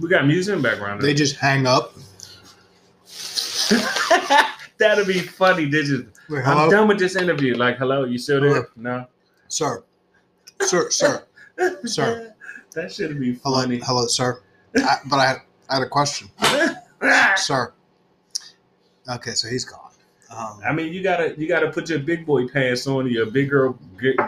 We 0.00 0.08
got 0.08 0.26
music 0.26 0.54
in 0.54 0.62
the 0.62 0.68
background. 0.68 1.02
They 1.02 1.14
just 1.14 1.36
hang 1.36 1.66
up. 1.66 1.94
That'll 4.78 5.04
be 5.04 5.18
funny. 5.20 5.64
They 5.66 5.82
just, 5.82 6.04
Wait, 6.28 6.46
I'm 6.46 6.70
done 6.70 6.86
with 6.86 7.00
this 7.00 7.16
interview. 7.16 7.56
Like, 7.56 7.78
hello, 7.78 8.04
you 8.04 8.18
still 8.18 8.40
there? 8.40 8.52
Hello. 8.52 8.66
No. 8.76 9.06
Sir, 9.48 9.82
sir, 10.62 10.90
sir, 10.90 11.26
Sir. 11.84 12.34
that 12.74 12.92
should 12.92 13.18
be 13.18 13.34
hello, 13.42 13.62
funny. 13.62 13.80
hello, 13.84 14.06
sir. 14.06 14.40
I, 14.76 14.96
but 15.06 15.16
I 15.18 15.26
had, 15.26 15.36
I 15.68 15.74
had 15.74 15.82
a 15.82 15.88
question, 15.88 16.28
sir. 17.36 17.72
Okay, 19.08 19.32
so 19.32 19.48
he's 19.48 19.64
gone. 19.64 19.80
Um, 20.30 20.60
I 20.64 20.72
mean, 20.74 20.92
you 20.92 21.02
gotta 21.02 21.34
you 21.38 21.48
gotta 21.48 21.70
put 21.70 21.88
your 21.88 22.00
big 22.00 22.26
boy 22.26 22.46
pants 22.46 22.86
on, 22.86 23.10
your 23.10 23.26
big 23.26 23.48
girl 23.48 23.78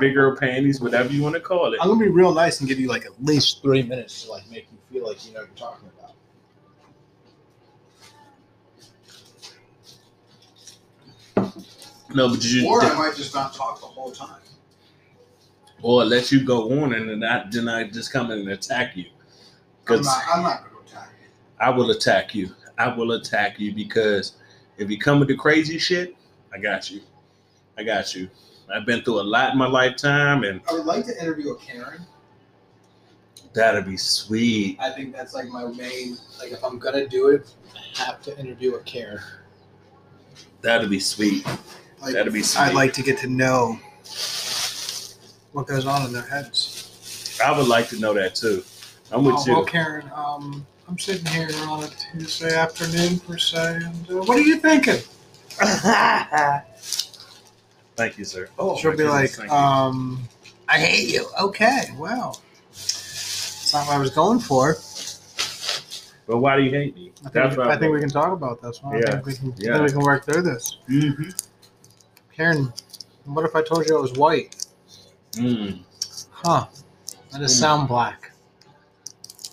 big 0.00 0.14
girl 0.14 0.35
panties, 0.35 0.80
whatever 0.80 1.12
you 1.12 1.22
want 1.22 1.35
to 1.35 1.40
call 1.40 1.72
it. 1.74 1.78
I'm 1.80 1.88
gonna 1.88 2.00
be 2.00 2.09
real 2.09 2.33
nice 2.33 2.61
and 2.61 2.68
give 2.68 2.80
you 2.80 2.88
like 2.88 3.04
at 3.04 3.22
least 3.22 3.61
three 3.61 3.83
minutes 3.83 4.24
to 4.24 4.30
like 4.30 4.48
make 4.50 4.66
you 4.72 4.78
feel 4.90 5.06
like 5.06 5.26
you 5.26 5.35
know 5.35 5.40
what 5.40 5.48
you're 5.48 5.56
talking 5.56 5.90
about. 5.98 6.14
No, 12.14 12.28
but 12.30 12.42
you 12.44 12.66
Or 12.66 12.83
I 12.83 12.94
might 12.96 13.14
just 13.14 13.35
not 13.35 13.54
talk 13.54 13.80
the 13.80 13.87
whole 13.87 14.11
time. 14.11 14.40
Or 15.83 16.05
let 16.05 16.31
you 16.31 16.45
go 16.45 16.83
on 16.83 16.95
and 16.95 17.09
then 17.09 17.25
I 17.25 17.47
then 17.51 17.69
I 17.69 17.85
just 17.85 18.12
come 18.12 18.31
in 18.31 18.40
and 18.40 18.49
attack 18.51 18.97
you. 18.97 19.07
I'm 19.88 20.03
not, 20.03 20.23
I'm 20.33 20.43
not 20.43 20.64
gonna 20.64 20.81
attack 20.87 21.11
you. 21.21 21.29
I 21.59 21.71
will 21.71 21.90
attack 21.90 22.35
you. 22.35 22.51
I 22.79 22.95
will 22.95 23.12
attack 23.12 23.59
you 23.59 23.75
because 23.75 24.35
if 24.79 24.90
you 24.90 24.99
come 24.99 25.19
with 25.19 25.29
the 25.29 25.37
crazy 25.37 25.79
shit, 25.79 26.16
I 26.53 26.59
got 26.59 26.90
you. 26.90 27.01
I 27.77 27.83
got 27.83 28.14
you. 28.14 28.29
I've 28.73 28.87
been 28.87 29.03
through 29.03 29.21
a 29.21 29.23
lot 29.23 29.53
in 29.53 29.59
my 29.59 29.66
lifetime, 29.66 30.45
and 30.45 30.61
I 30.69 30.75
would 30.75 30.87
like 30.87 31.05
to 31.07 31.21
interview 31.21 31.51
a 31.51 31.59
Karen. 31.59 32.07
that'd 33.53 33.85
be 33.85 33.97
sweet. 33.97 34.79
I 34.81 34.90
think 34.90 35.14
that's 35.14 35.35
like 35.35 35.49
my 35.49 35.66
main. 35.66 36.16
Like 36.38 36.53
if 36.53 36.62
I'm 36.64 36.79
gonna 36.79 37.09
do 37.09 37.29
it, 37.29 37.53
I 37.99 38.05
have 38.05 38.23
to 38.23 38.38
interview 38.38 38.75
a 38.77 38.81
Karen. 38.83 39.21
That'd 40.62 40.90
be 40.90 41.01
sweet. 41.01 41.45
Like, 42.01 42.14
That'd 42.14 42.33
be 42.33 42.43
sweet. 42.43 42.62
I'd 42.62 42.75
like 42.75 42.93
to 42.95 43.03
get 43.03 43.19
to 43.19 43.29
know 43.29 43.79
what 45.52 45.66
goes 45.66 45.86
on 45.86 46.06
in 46.06 46.12
their 46.12 46.22
heads. 46.22 47.38
I 47.44 47.56
would 47.56 47.68
like 47.68 47.88
to 47.88 47.98
know 47.98 48.14
that 48.14 48.34
too. 48.34 48.62
I'm 49.12 49.24
with 49.24 49.36
Oh, 49.38 49.46
you. 49.46 49.52
well, 49.54 49.64
Karen, 49.64 50.10
um, 50.14 50.66
I'm 50.88 50.98
sitting 50.98 51.26
here 51.26 51.48
on 51.68 51.84
a 51.84 51.88
Tuesday 52.12 52.54
afternoon 52.56 53.18
per 53.20 53.38
se, 53.38 53.76
and 53.84 54.10
uh, 54.10 54.22
what 54.24 54.36
are 54.38 54.42
you 54.42 54.58
thinking? 54.58 55.00
Thank 57.96 58.18
you, 58.18 58.24
sir. 58.24 58.48
Oh, 58.58 58.76
She'll 58.78 58.92
be 58.92 58.98
goodness, 58.98 59.38
like, 59.38 59.50
um, 59.50 60.20
I 60.68 60.78
hate 60.78 61.08
you. 61.12 61.26
Okay, 61.40 61.90
well, 61.98 62.40
That's 62.70 63.72
not 63.74 63.86
what 63.86 63.96
I 63.96 63.98
was 63.98 64.10
going 64.10 64.38
for. 64.40 64.74
But 66.26 66.38
why 66.38 66.56
do 66.56 66.62
you 66.62 66.70
hate 66.70 66.94
me? 66.94 67.10
I 67.18 67.22
think, 67.22 67.32
That's 67.34 67.56
we, 67.56 67.62
I 67.64 67.76
think 67.76 67.92
we 67.92 68.00
can 68.00 68.08
talk 68.08 68.32
about 68.32 68.62
this 68.62 68.80
one. 68.82 68.94
I 68.94 68.98
Yeah. 69.00 69.10
think 69.20 69.26
we 69.26 69.34
can, 69.34 69.54
Yeah. 69.58 69.82
we 69.82 69.88
can 69.90 69.98
work 70.00 70.24
through 70.24 70.42
this. 70.42 70.78
Mm-hmm. 70.88 71.30
Karen, 72.34 72.72
what 73.24 73.44
if 73.44 73.54
I 73.56 73.62
told 73.62 73.88
you 73.88 73.98
I 73.98 74.00
was 74.00 74.12
white? 74.12 74.60
Mm. 75.35 75.81
Huh. 76.31 76.66
I 77.33 77.38
just 77.38 77.57
Mm. 77.57 77.61
sound 77.61 77.88
black. 77.88 78.33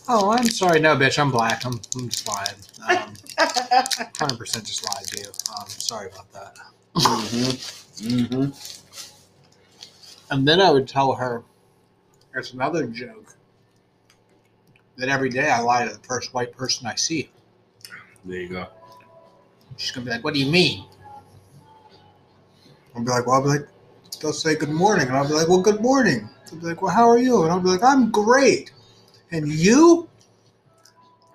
Oh, 0.08 0.32
I'm 0.32 0.50
sorry. 0.50 0.80
No, 0.80 0.96
bitch, 0.96 1.20
I'm 1.20 1.32
black. 1.32 1.66
I'm, 1.66 1.80
I'm 1.96 2.10
just 2.10 2.28
lying. 2.28 2.56
Um, 2.88 3.14
100% 3.38 4.66
just 4.66 4.86
lied 4.86 5.06
to 5.08 5.20
you. 5.20 5.28
Um, 5.58 5.68
sorry 5.68 6.10
about 6.10 6.32
that. 6.32 6.56
Mm-hmm. 6.96 8.08
Mm-hmm. 8.08 8.52
And 10.32 10.48
then 10.48 10.62
I 10.62 10.72
would 10.72 10.88
tell 10.88 11.14
her, 11.14 11.44
there's 12.34 12.54
another 12.54 12.88
joke, 12.88 13.36
that 14.98 15.10
every 15.10 15.30
day 15.30 15.50
I 15.50 15.60
lie 15.60 15.86
to 15.86 15.94
the 15.94 16.00
first 16.08 16.34
white 16.34 16.56
person 16.56 16.88
I 16.88 16.96
see. 16.96 17.30
There 18.26 18.40
you 18.40 18.50
go. 18.50 18.68
She's 19.78 19.92
going 19.92 20.06
to 20.06 20.10
be 20.10 20.16
like, 20.16 20.24
what 20.24 20.34
do 20.34 20.40
you 20.40 20.52
mean? 20.52 20.86
I'll 22.96 23.04
be 23.04 23.10
like, 23.12 23.28
well, 23.28 23.36
I'll 23.36 23.44
be 23.44 23.50
like, 23.50 23.68
they'll 24.22 24.34
say 24.34 24.56
good 24.56 24.70
morning. 24.70 25.08
And 25.08 25.16
I'll 25.16 25.28
be 25.28 25.34
like, 25.34 25.48
well, 25.48 25.62
good 25.62 25.82
morning. 25.82 26.30
They'll 26.50 26.60
be 26.60 26.68
like, 26.68 26.82
well, 26.82 26.94
how 26.94 27.08
are 27.08 27.18
you? 27.18 27.44
And 27.44 27.52
I'll 27.52 27.60
be 27.60 27.70
like, 27.70 27.84
I'm 27.84 28.12
great. 28.12 28.72
And 29.32 29.48
you? 29.48 30.08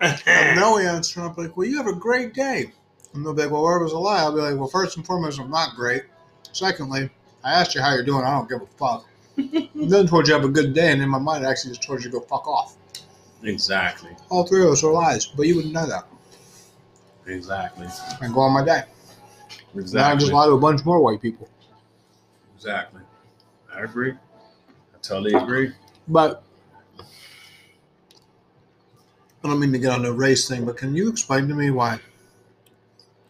And 0.01 0.57
no 0.59 0.79
answer. 0.79 1.21
And 1.21 1.29
I'll 1.29 1.35
be 1.35 1.43
like, 1.43 1.57
well, 1.57 1.67
you 1.67 1.77
have 1.77 1.87
a 1.87 1.95
great 1.95 2.35
day. 2.35 2.73
And 3.15 3.25
they'll 3.25 3.35
be 3.35 3.43
like, 3.43 3.53
well, 3.53 3.63
where 3.63 3.79
was 3.79 3.93
a 3.93 3.99
lie? 3.99 4.21
I'll 4.21 4.35
be 4.35 4.41
like, 4.41 4.57
well, 4.57 4.69
first 4.69 4.97
and 4.97 5.07
foremost, 5.07 5.39
I'm 5.39 5.51
not 5.51 5.77
great. 5.77 6.05
Secondly, 6.53 7.11
I 7.45 7.53
asked 7.53 7.75
you 7.75 7.81
how 7.81 7.95
you're 7.95 8.05
doing. 8.05 8.25
I 8.25 8.31
don't 8.31 8.49
give 8.49 8.63
a 8.63 8.67
fuck. 8.67 9.07
and 9.37 9.91
then 9.91 10.07
told 10.07 10.27
you 10.27 10.35
have 10.35 10.45
a 10.45 10.49
good 10.49 10.75
day. 10.75 10.91
And 10.93 11.03
in 11.03 11.09
my 11.09 11.19
mind, 11.19 11.47
I 11.47 11.51
actually 11.51 11.73
just 11.73 11.83
told 11.83 12.03
you 12.03 12.11
to 12.11 12.19
go 12.19 12.21
fuck 12.21 12.47
off. 12.47 12.77
Exactly. 13.43 14.11
All 14.29 14.47
three 14.47 14.63
of 14.63 14.69
those 14.69 14.85
are 14.85 14.93
lies, 14.93 15.27
but 15.27 15.47
you 15.47 15.57
wouldn't 15.57 15.75
know 15.75 15.87
that. 15.87 16.07
Exactly. 17.27 17.87
And 18.21 18.35
go 18.35 18.41
on 18.41 18.53
my 18.53 18.65
day. 18.65 18.83
Exactly. 19.75 20.01
Now 20.01 20.11
I 20.11 20.17
just 20.17 20.33
lie 20.33 20.47
to 20.47 20.53
a 20.53 20.61
bunch 20.61 20.85
more 20.85 21.01
white 21.01 21.21
people. 21.21 21.49
Exactly. 22.63 23.01
I 23.75 23.81
agree. 23.81 24.13
I 24.13 24.99
totally 25.03 25.35
agree. 25.35 25.73
But 26.07 26.45
I 29.43 29.49
don't 29.49 29.59
mean 29.59 29.73
to 29.73 29.81
get 29.81 29.91
on 29.91 30.03
the 30.03 30.13
race 30.13 30.47
thing, 30.49 30.65
but 30.65 30.77
can 30.77 30.95
you 30.95 31.09
explain 31.11 31.49
to 31.49 31.55
me 31.55 31.73
why 31.73 31.99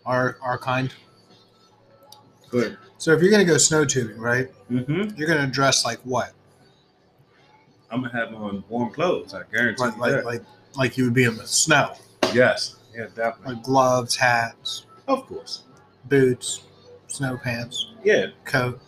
our 0.04 0.36
our 0.42 0.58
kind? 0.58 0.92
Good. 2.50 2.76
So 2.98 3.12
if 3.14 3.22
you're 3.22 3.30
gonna 3.30 3.46
go 3.46 3.56
snow 3.56 3.86
tubing, 3.86 4.18
right? 4.18 4.50
Mm-hmm. 4.70 5.16
You're 5.16 5.28
gonna 5.28 5.46
dress 5.46 5.82
like 5.82 6.00
what? 6.00 6.32
I'm 7.90 8.02
gonna 8.02 8.12
have 8.12 8.34
on 8.34 8.62
warm 8.68 8.92
clothes. 8.92 9.32
I 9.32 9.44
guarantee 9.50 9.82
Like 9.82 9.94
you 9.94 10.00
like 10.02 10.12
that. 10.12 10.24
like 10.26 10.42
like 10.76 10.98
you 10.98 11.04
would 11.04 11.14
be 11.14 11.24
in 11.24 11.38
the 11.38 11.46
snow. 11.46 11.94
yes. 12.34 12.76
Yeah, 12.94 13.06
definitely. 13.14 13.54
Like 13.54 13.64
gloves, 13.64 14.14
hats, 14.14 14.84
Of 15.08 15.26
course. 15.26 15.62
boots, 16.10 16.64
snow 17.06 17.38
pants, 17.42 17.86
Yeah. 18.04 18.26
coat. 18.44 18.78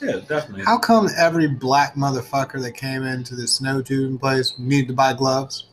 Yeah, 0.00 0.20
definitely. 0.28 0.64
How 0.64 0.78
come 0.78 1.08
every 1.18 1.46
black 1.46 1.94
motherfucker 1.94 2.60
that 2.62 2.72
came 2.72 3.02
into 3.02 3.34
the 3.36 3.46
snow 3.46 3.82
tubing 3.82 4.18
place 4.18 4.54
needed 4.58 4.88
to 4.88 4.94
buy 4.94 5.12
gloves? 5.12 5.66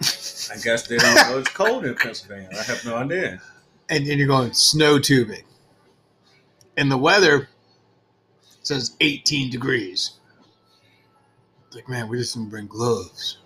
I 0.00 0.56
guess 0.62 0.86
they 0.86 0.96
don't 0.96 1.14
know 1.28 1.38
it's 1.38 1.50
cold 1.50 1.84
in 1.84 1.94
Pennsylvania. 1.94 2.48
I 2.58 2.62
have 2.62 2.84
no 2.84 2.96
idea. 2.96 3.40
and, 3.90 4.06
and 4.06 4.18
you're 4.18 4.26
going 4.28 4.52
snow 4.54 4.98
tubing. 4.98 5.42
And 6.76 6.90
the 6.90 6.96
weather 6.96 7.48
says 8.62 8.96
18 9.00 9.50
degrees. 9.50 10.12
It's 11.66 11.76
like, 11.76 11.88
man, 11.88 12.08
we 12.08 12.18
just 12.18 12.34
didn't 12.34 12.50
bring 12.50 12.66
gloves. 12.66 13.38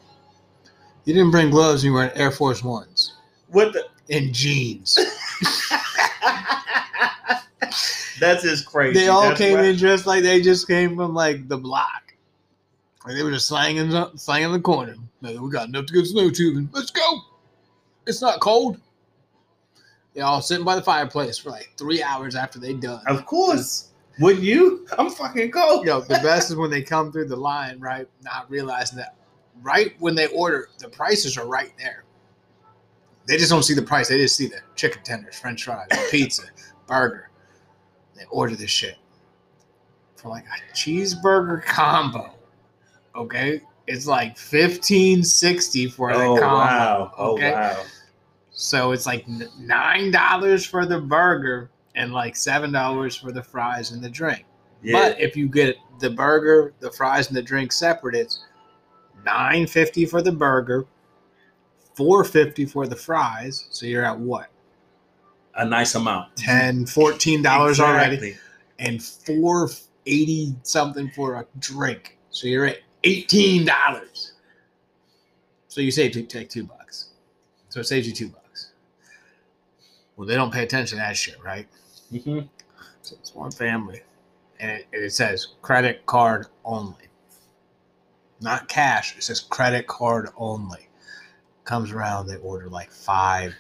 You 1.04 1.14
didn't 1.14 1.32
bring 1.32 1.50
gloves 1.50 1.82
you 1.84 1.92
were 1.92 2.04
in 2.04 2.16
Air 2.16 2.30
Force 2.30 2.62
Ones 2.62 3.14
What 3.48 3.72
the? 3.72 3.86
and 4.10 4.32
jeans. 4.32 4.96
That's 8.20 8.42
just 8.42 8.66
crazy. 8.66 8.98
They 9.00 9.08
all 9.08 9.22
That's 9.22 9.38
came 9.38 9.58
why- 9.58 9.64
in 9.64 9.76
dressed 9.76 10.06
like 10.06 10.22
they 10.22 10.40
just 10.42 10.66
came 10.66 10.96
from 10.96 11.14
like 11.14 11.48
the 11.48 11.56
block. 11.58 12.14
Like 13.06 13.16
they 13.16 13.22
were 13.22 13.32
just 13.32 13.48
slanging, 13.48 13.90
slanging 14.16 14.52
the 14.52 14.60
corner. 14.60 14.94
We 15.22 15.50
got 15.50 15.68
enough 15.68 15.86
to 15.86 15.92
go 15.92 16.04
snow 16.04 16.30
tubing. 16.30 16.68
Let's 16.72 16.90
go. 16.90 17.20
It's 18.06 18.20
not 18.22 18.40
cold. 18.40 18.78
They 20.14 20.20
all 20.20 20.42
sitting 20.42 20.64
by 20.64 20.76
the 20.76 20.82
fireplace 20.82 21.38
for 21.38 21.50
like 21.50 21.72
three 21.76 22.02
hours 22.02 22.34
after 22.36 22.58
they 22.58 22.74
done. 22.74 23.02
Of 23.06 23.24
course. 23.26 23.88
Wouldn't 24.20 24.44
you? 24.44 24.86
I'm 24.98 25.10
fucking 25.10 25.52
cold. 25.52 25.86
Yo, 25.86 26.00
the 26.02 26.20
best 26.22 26.50
is 26.50 26.56
when 26.56 26.70
they 26.70 26.82
come 26.82 27.10
through 27.10 27.28
the 27.28 27.36
line, 27.36 27.80
right? 27.80 28.06
Not 28.22 28.48
realizing 28.50 28.98
that 28.98 29.16
right 29.62 29.94
when 30.00 30.14
they 30.14 30.26
order, 30.28 30.68
the 30.78 30.88
prices 30.88 31.38
are 31.38 31.46
right 31.46 31.72
there. 31.78 32.04
They 33.26 33.36
just 33.38 33.50
don't 33.50 33.62
see 33.62 33.74
the 33.74 33.82
price. 33.82 34.08
They 34.08 34.18
just 34.18 34.36
see 34.36 34.48
the 34.48 34.60
chicken 34.76 35.02
tenders, 35.02 35.38
french 35.38 35.64
fries, 35.64 35.88
pizza, 36.10 36.42
burger. 36.86 37.30
They 38.22 38.28
order 38.30 38.54
this 38.54 38.70
shit 38.70 38.98
for 40.14 40.28
like 40.28 40.44
a 40.44 40.74
cheeseburger 40.74 41.64
combo. 41.64 42.30
Okay? 43.16 43.60
It's 43.88 44.06
like 44.06 44.38
fifteen 44.38 45.24
sixty 45.24 45.88
for 45.88 46.12
the 46.12 46.22
Oh 46.22 46.38
combo. 46.38 46.46
wow! 46.46 47.14
Oh 47.18 47.34
okay? 47.34 47.52
wow! 47.52 47.82
So 48.52 48.92
it's 48.92 49.06
like 49.06 49.26
nine 49.58 50.12
dollars 50.12 50.64
for 50.64 50.86
the 50.86 51.00
burger 51.00 51.70
and 51.96 52.12
like 52.12 52.36
seven 52.36 52.70
dollars 52.70 53.16
for 53.16 53.32
the 53.32 53.42
fries 53.42 53.90
and 53.90 54.00
the 54.02 54.08
drink. 54.08 54.44
Yeah. 54.82 54.92
But 54.92 55.20
if 55.20 55.36
you 55.36 55.48
get 55.48 55.76
the 55.98 56.10
burger, 56.10 56.74
the 56.78 56.92
fries, 56.92 57.26
and 57.26 57.36
the 57.36 57.42
drink 57.42 57.72
separate, 57.72 58.14
it's 58.14 58.44
nine 59.24 59.66
fifty 59.66 60.06
for 60.06 60.22
the 60.22 60.32
burger, 60.32 60.86
four 61.94 62.22
fifty 62.22 62.66
for 62.66 62.86
the 62.86 62.94
fries. 62.96 63.66
So 63.70 63.84
you're 63.86 64.04
at 64.04 64.16
what? 64.16 64.48
A 65.56 65.64
nice 65.64 65.94
amount. 65.94 66.34
10 66.36 66.86
14 66.86 67.42
dollars 67.42 67.80
already, 67.80 68.36
and 68.78 69.02
four 69.02 69.68
eighty 70.06 70.54
something 70.62 71.10
for 71.10 71.34
a 71.36 71.46
drink. 71.58 72.18
So 72.30 72.46
you're 72.46 72.66
at 72.66 72.78
eighteen 73.04 73.64
dollars. 73.66 74.32
So 75.68 75.80
you 75.80 75.90
save 75.90 76.12
take 76.28 76.50
two 76.50 76.64
bucks. 76.64 77.10
So 77.68 77.80
it 77.80 77.84
saves 77.84 78.06
you 78.06 78.12
two 78.12 78.28
bucks. 78.28 78.72
Well, 80.16 80.26
they 80.28 80.34
don't 80.34 80.52
pay 80.52 80.62
attention 80.62 80.98
to 80.98 81.04
that 81.04 81.16
shit, 81.16 81.42
right? 81.42 81.66
Mhm. 82.12 82.48
So 83.00 83.16
it's 83.18 83.34
one 83.34 83.50
family, 83.50 84.02
and 84.60 84.70
it, 84.70 84.86
it 84.92 85.12
says 85.12 85.48
credit 85.62 86.04
card 86.06 86.46
only, 86.64 87.08
not 88.40 88.68
cash. 88.68 89.16
It 89.16 89.22
says 89.22 89.40
credit 89.40 89.86
card 89.86 90.28
only. 90.36 90.88
Comes 91.64 91.92
around, 91.92 92.26
they 92.26 92.36
order 92.36 92.68
like 92.68 92.90
five 92.92 93.54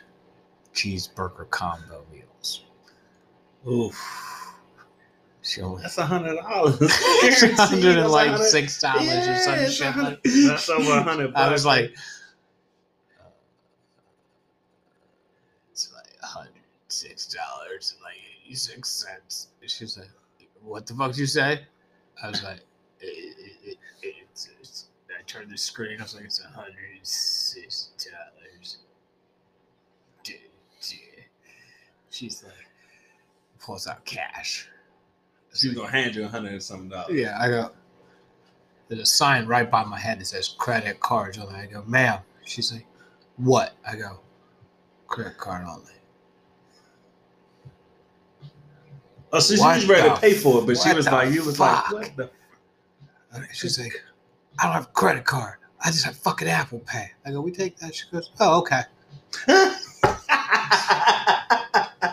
cheeseburger 0.74 1.48
combo 1.50 2.04
meals. 2.12 2.64
Oof. 3.68 3.96
That's 5.82 5.98
a 5.98 6.06
hundred 6.06 6.36
dollars. 6.36 6.78
It's 6.80 7.58
hundred 7.58 7.98
and 7.98 8.10
like 8.10 8.36
six 8.38 8.80
dollars 8.80 9.08
or 9.28 9.36
some 9.38 9.70
shit. 9.70 9.96
like- 9.96 10.22
That's 10.22 10.68
over 10.68 10.92
a 10.98 11.02
hundred. 11.02 11.34
I 11.34 11.50
was 11.50 11.66
like, 11.66 11.94
uh, 13.20 13.24
it's 15.72 15.92
like 15.94 16.20
hundred 16.22 16.52
six 16.88 17.26
dollars 17.26 17.92
and 17.94 18.02
like 18.02 18.14
eighty 18.44 18.54
six 18.54 18.88
cents. 18.88 19.48
She's 19.66 19.98
like, 19.98 20.10
"What 20.62 20.86
the 20.86 20.94
fuck 20.94 21.10
did 21.10 21.18
you 21.18 21.26
say?" 21.26 21.62
I 22.22 22.28
was 22.30 22.42
like, 22.44 22.60
it, 23.00 23.36
it, 23.64 23.78
it, 24.02 24.14
it's, 24.30 24.48
it's, 24.60 24.84
I 25.10 25.22
turned 25.26 25.50
the 25.50 25.58
screen. 25.58 25.98
I 25.98 26.04
was 26.04 26.14
like, 26.14 26.24
"It's 26.24 26.40
a 26.40 26.48
hundred 26.48 26.74
six 27.02 27.90
dollars." 27.98 28.31
She's 32.22 32.44
like, 32.44 32.52
pulls 33.58 33.88
out 33.88 34.04
cash. 34.04 34.68
she's 35.52 35.74
gonna 35.74 35.90
hand 35.90 36.14
you 36.14 36.24
a 36.24 36.28
hundred 36.28 36.52
and 36.52 36.62
something 36.62 36.88
dollars. 36.88 37.12
Yeah, 37.12 37.36
I 37.40 37.48
go. 37.48 37.72
There's 38.86 39.00
a 39.00 39.06
sign 39.06 39.46
right 39.46 39.68
by 39.68 39.82
my 39.82 39.98
head 39.98 40.20
that 40.20 40.26
says 40.26 40.54
credit 40.56 41.00
cards 41.00 41.36
only. 41.38 41.56
I 41.56 41.66
go, 41.66 41.82
ma'am. 41.84 42.20
She's 42.44 42.72
like, 42.72 42.86
what? 43.38 43.72
I 43.84 43.96
go, 43.96 44.20
credit 45.08 45.36
card 45.36 45.66
only. 45.68 45.90
Oh, 49.32 49.40
so 49.40 49.56
she 49.56 49.60
What 49.60 49.74
was 49.74 49.86
ready 49.88 50.08
to 50.08 50.16
pay 50.20 50.34
for 50.34 50.62
it, 50.62 50.66
but 50.66 50.78
she 50.78 50.94
was 50.94 51.06
like, 51.08 51.34
you 51.34 51.44
was 51.44 51.56
fuck? 51.56 51.90
like, 51.90 52.16
what 52.16 52.30
the? 53.32 53.46
She's 53.52 53.80
like, 53.80 54.00
I 54.60 54.66
don't 54.66 54.74
have 54.74 54.84
a 54.84 54.90
credit 54.90 55.24
card. 55.24 55.56
I 55.84 55.90
just 55.90 56.04
have 56.04 56.16
fucking 56.18 56.46
Apple 56.46 56.78
Pay. 56.86 57.10
I 57.26 57.32
go, 57.32 57.40
we 57.40 57.50
take 57.50 57.78
that. 57.78 57.96
She 57.96 58.04
goes, 58.12 58.30
oh, 58.38 58.60
okay. 58.60 58.82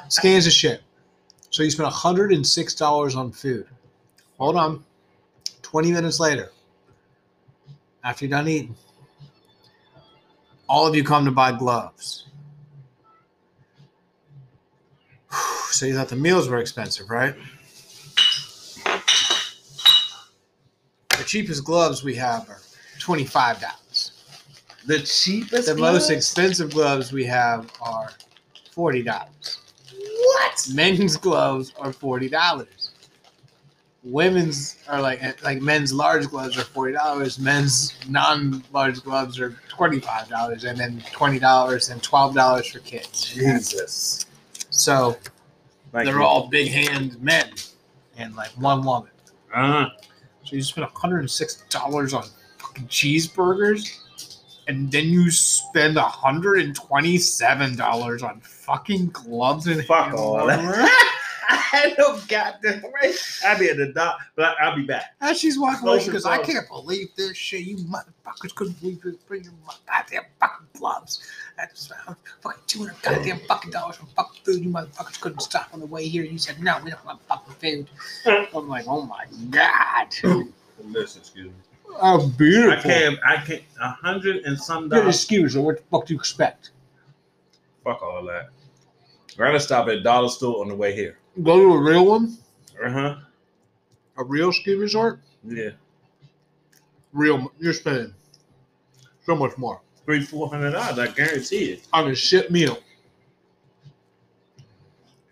Scans 0.09 0.47
of 0.47 0.53
shit. 0.53 0.81
So 1.49 1.63
you 1.63 1.71
spent 1.71 1.91
$106 1.91 3.15
on 3.15 3.31
food. 3.31 3.67
Hold 4.37 4.55
on. 4.55 4.83
20 5.61 5.91
minutes 5.91 6.19
later, 6.19 6.51
after 8.03 8.25
you're 8.25 8.31
done 8.31 8.47
eating, 8.47 8.75
all 10.67 10.87
of 10.87 10.95
you 10.95 11.03
come 11.03 11.25
to 11.25 11.31
buy 11.31 11.51
gloves. 11.51 12.25
So 15.71 15.85
you 15.85 15.93
thought 15.95 16.09
the 16.09 16.15
meals 16.15 16.49
were 16.49 16.57
expensive, 16.57 17.09
right? 17.09 17.35
The 21.19 21.23
cheapest 21.25 21.63
gloves 21.63 22.03
we 22.03 22.15
have 22.15 22.49
are 22.49 22.59
twenty 22.99 23.23
five 23.23 23.61
dollars. 23.61 24.11
The 24.87 24.99
cheapest. 24.99 25.67
The 25.67 25.75
most 25.75 26.09
expensive 26.09 26.71
gloves 26.71 27.13
we 27.13 27.23
have 27.25 27.71
are 27.81 28.09
forty 28.71 29.03
dollars. 29.03 29.58
What? 30.39 30.69
Men's 30.73 31.17
gloves 31.17 31.73
are 31.79 31.91
forty 31.91 32.29
dollars. 32.29 32.91
Women's 34.03 34.77
are 34.87 35.01
like 35.01 35.43
like 35.43 35.61
men's 35.61 35.91
large 35.91 36.27
gloves 36.27 36.57
are 36.57 36.63
forty 36.63 36.93
dollars. 36.93 37.37
Men's 37.39 37.93
non 38.07 38.63
large 38.71 39.03
gloves 39.03 39.39
are 39.39 39.51
twenty 39.67 39.99
five 39.99 40.29
dollars, 40.29 40.63
and 40.63 40.77
then 40.79 41.03
twenty 41.11 41.39
dollars 41.39 41.89
and 41.89 42.01
twelve 42.01 42.33
dollars 42.33 42.67
for 42.67 42.79
kids. 42.79 43.33
Jesus. 43.33 44.25
So 44.69 45.17
Like 45.91 46.05
they're 46.05 46.21
all 46.21 46.47
big 46.47 46.69
hand 46.69 47.21
men 47.21 47.49
and 48.17 48.35
like 48.35 48.51
one 48.51 48.83
woman. 48.83 49.11
Uh, 49.53 49.89
So 50.45 50.55
you 50.55 50.63
spend 50.63 50.87
hundred 50.93 51.19
and 51.19 51.29
six 51.29 51.63
dollars 51.69 52.13
on 52.13 52.23
cheeseburgers, 52.87 53.99
and 54.69 54.91
then 54.91 55.07
you 55.07 55.31
spend 55.31 55.97
hundred 55.97 56.59
and 56.59 56.75
twenty-seven 56.75 57.75
dollars 57.75 58.21
on 58.21 58.39
fucking 58.41 59.07
gloves 59.07 59.65
and 59.65 59.83
fuck 59.83 60.05
hand 60.05 60.17
all 60.17 60.45
that. 60.45 61.05
I 61.49 61.55
had 61.55 61.95
no 61.97 62.19
goddamn 62.27 62.83
way. 62.83 63.13
I'll 63.43 63.57
be 63.57 63.69
at 63.71 63.77
the 63.77 63.91
dock, 63.91 64.19
but 64.35 64.55
I'll 64.61 64.75
be 64.75 64.83
back. 64.83 65.15
And 65.21 65.35
she's 65.35 65.57
walking 65.57 65.87
away. 65.87 65.97
She 65.97 66.11
Close 66.11 66.23
goes, 66.23 66.25
your 66.25 66.33
"I 66.33 66.43
can't 66.43 66.67
believe 66.67 67.07
this 67.17 67.35
shit. 67.35 67.61
You 67.61 67.77
motherfuckers 67.77 68.53
couldn't 68.53 68.79
believe 68.79 69.01
this. 69.01 69.15
Bring 69.27 69.43
your 69.43 69.53
mo- 69.65 69.73
goddamn 69.87 70.25
fucking 70.39 70.67
gloves. 70.77 71.27
That's 71.57 71.91
uh, 71.91 72.13
fucking 72.41 72.61
two 72.67 72.79
hundred 72.79 73.01
goddamn 73.01 73.39
fucking 73.47 73.71
dollars 73.71 73.95
for 73.95 74.05
fucking 74.05 74.41
food. 74.45 74.63
You 74.63 74.69
motherfuckers 74.69 75.19
couldn't 75.19 75.41
stop 75.41 75.69
on 75.73 75.79
the 75.79 75.87
way 75.87 76.07
here. 76.07 76.23
You 76.23 76.37
said 76.37 76.61
no, 76.61 76.79
we 76.83 76.91
don't 76.91 77.03
want 77.03 77.19
fucking 77.27 77.87
food. 78.23 78.47
I'm 78.55 78.69
like, 78.69 78.85
oh 78.87 79.01
my 79.01 79.25
god, 79.49 80.13
Listen, 80.83 81.21
excuse 81.21 81.47
me. 81.47 81.53
How 82.01 82.25
beautiful. 82.27 82.71
I 82.79 82.81
can't. 82.81 83.19
I 83.25 83.37
can't. 83.37 83.63
A 83.81 83.89
hundred 83.89 84.37
and 84.45 84.57
some 84.59 84.89
Good 84.89 84.99
dollars. 85.01 85.15
excuse. 85.15 85.55
Or 85.55 85.65
what 85.65 85.77
the 85.77 85.83
fuck 85.91 86.05
do 86.05 86.13
you 86.13 86.19
expect? 86.19 86.71
Fuck 87.83 88.01
all 88.01 88.23
that. 88.25 88.49
We're 89.37 89.45
gonna 89.45 89.59
stop 89.59 89.87
at 89.87 90.03
dollar 90.03 90.29
store 90.29 90.61
on 90.61 90.67
the 90.69 90.75
way 90.75 90.93
here. 90.93 91.17
Go 91.43 91.57
to 91.59 91.73
a 91.73 91.77
real 91.81 92.05
one, 92.05 92.37
Uh 92.83 92.89
huh. 92.91 93.15
a 94.17 94.23
real 94.23 94.51
ski 94.51 94.73
resort. 94.75 95.19
Yeah. 95.45 95.69
Real, 97.13 97.51
you're 97.59 97.73
spending 97.73 98.13
so 99.25 99.35
much 99.35 99.57
more 99.57 99.81
Three, 100.05 100.21
four 100.23 100.49
hundred 100.49 100.71
dollars. 100.71 100.99
I 100.99 101.07
guarantee 101.07 101.71
it. 101.73 101.87
on 101.93 102.09
a 102.11 102.15
shit 102.15 102.51
meal. 102.51 102.77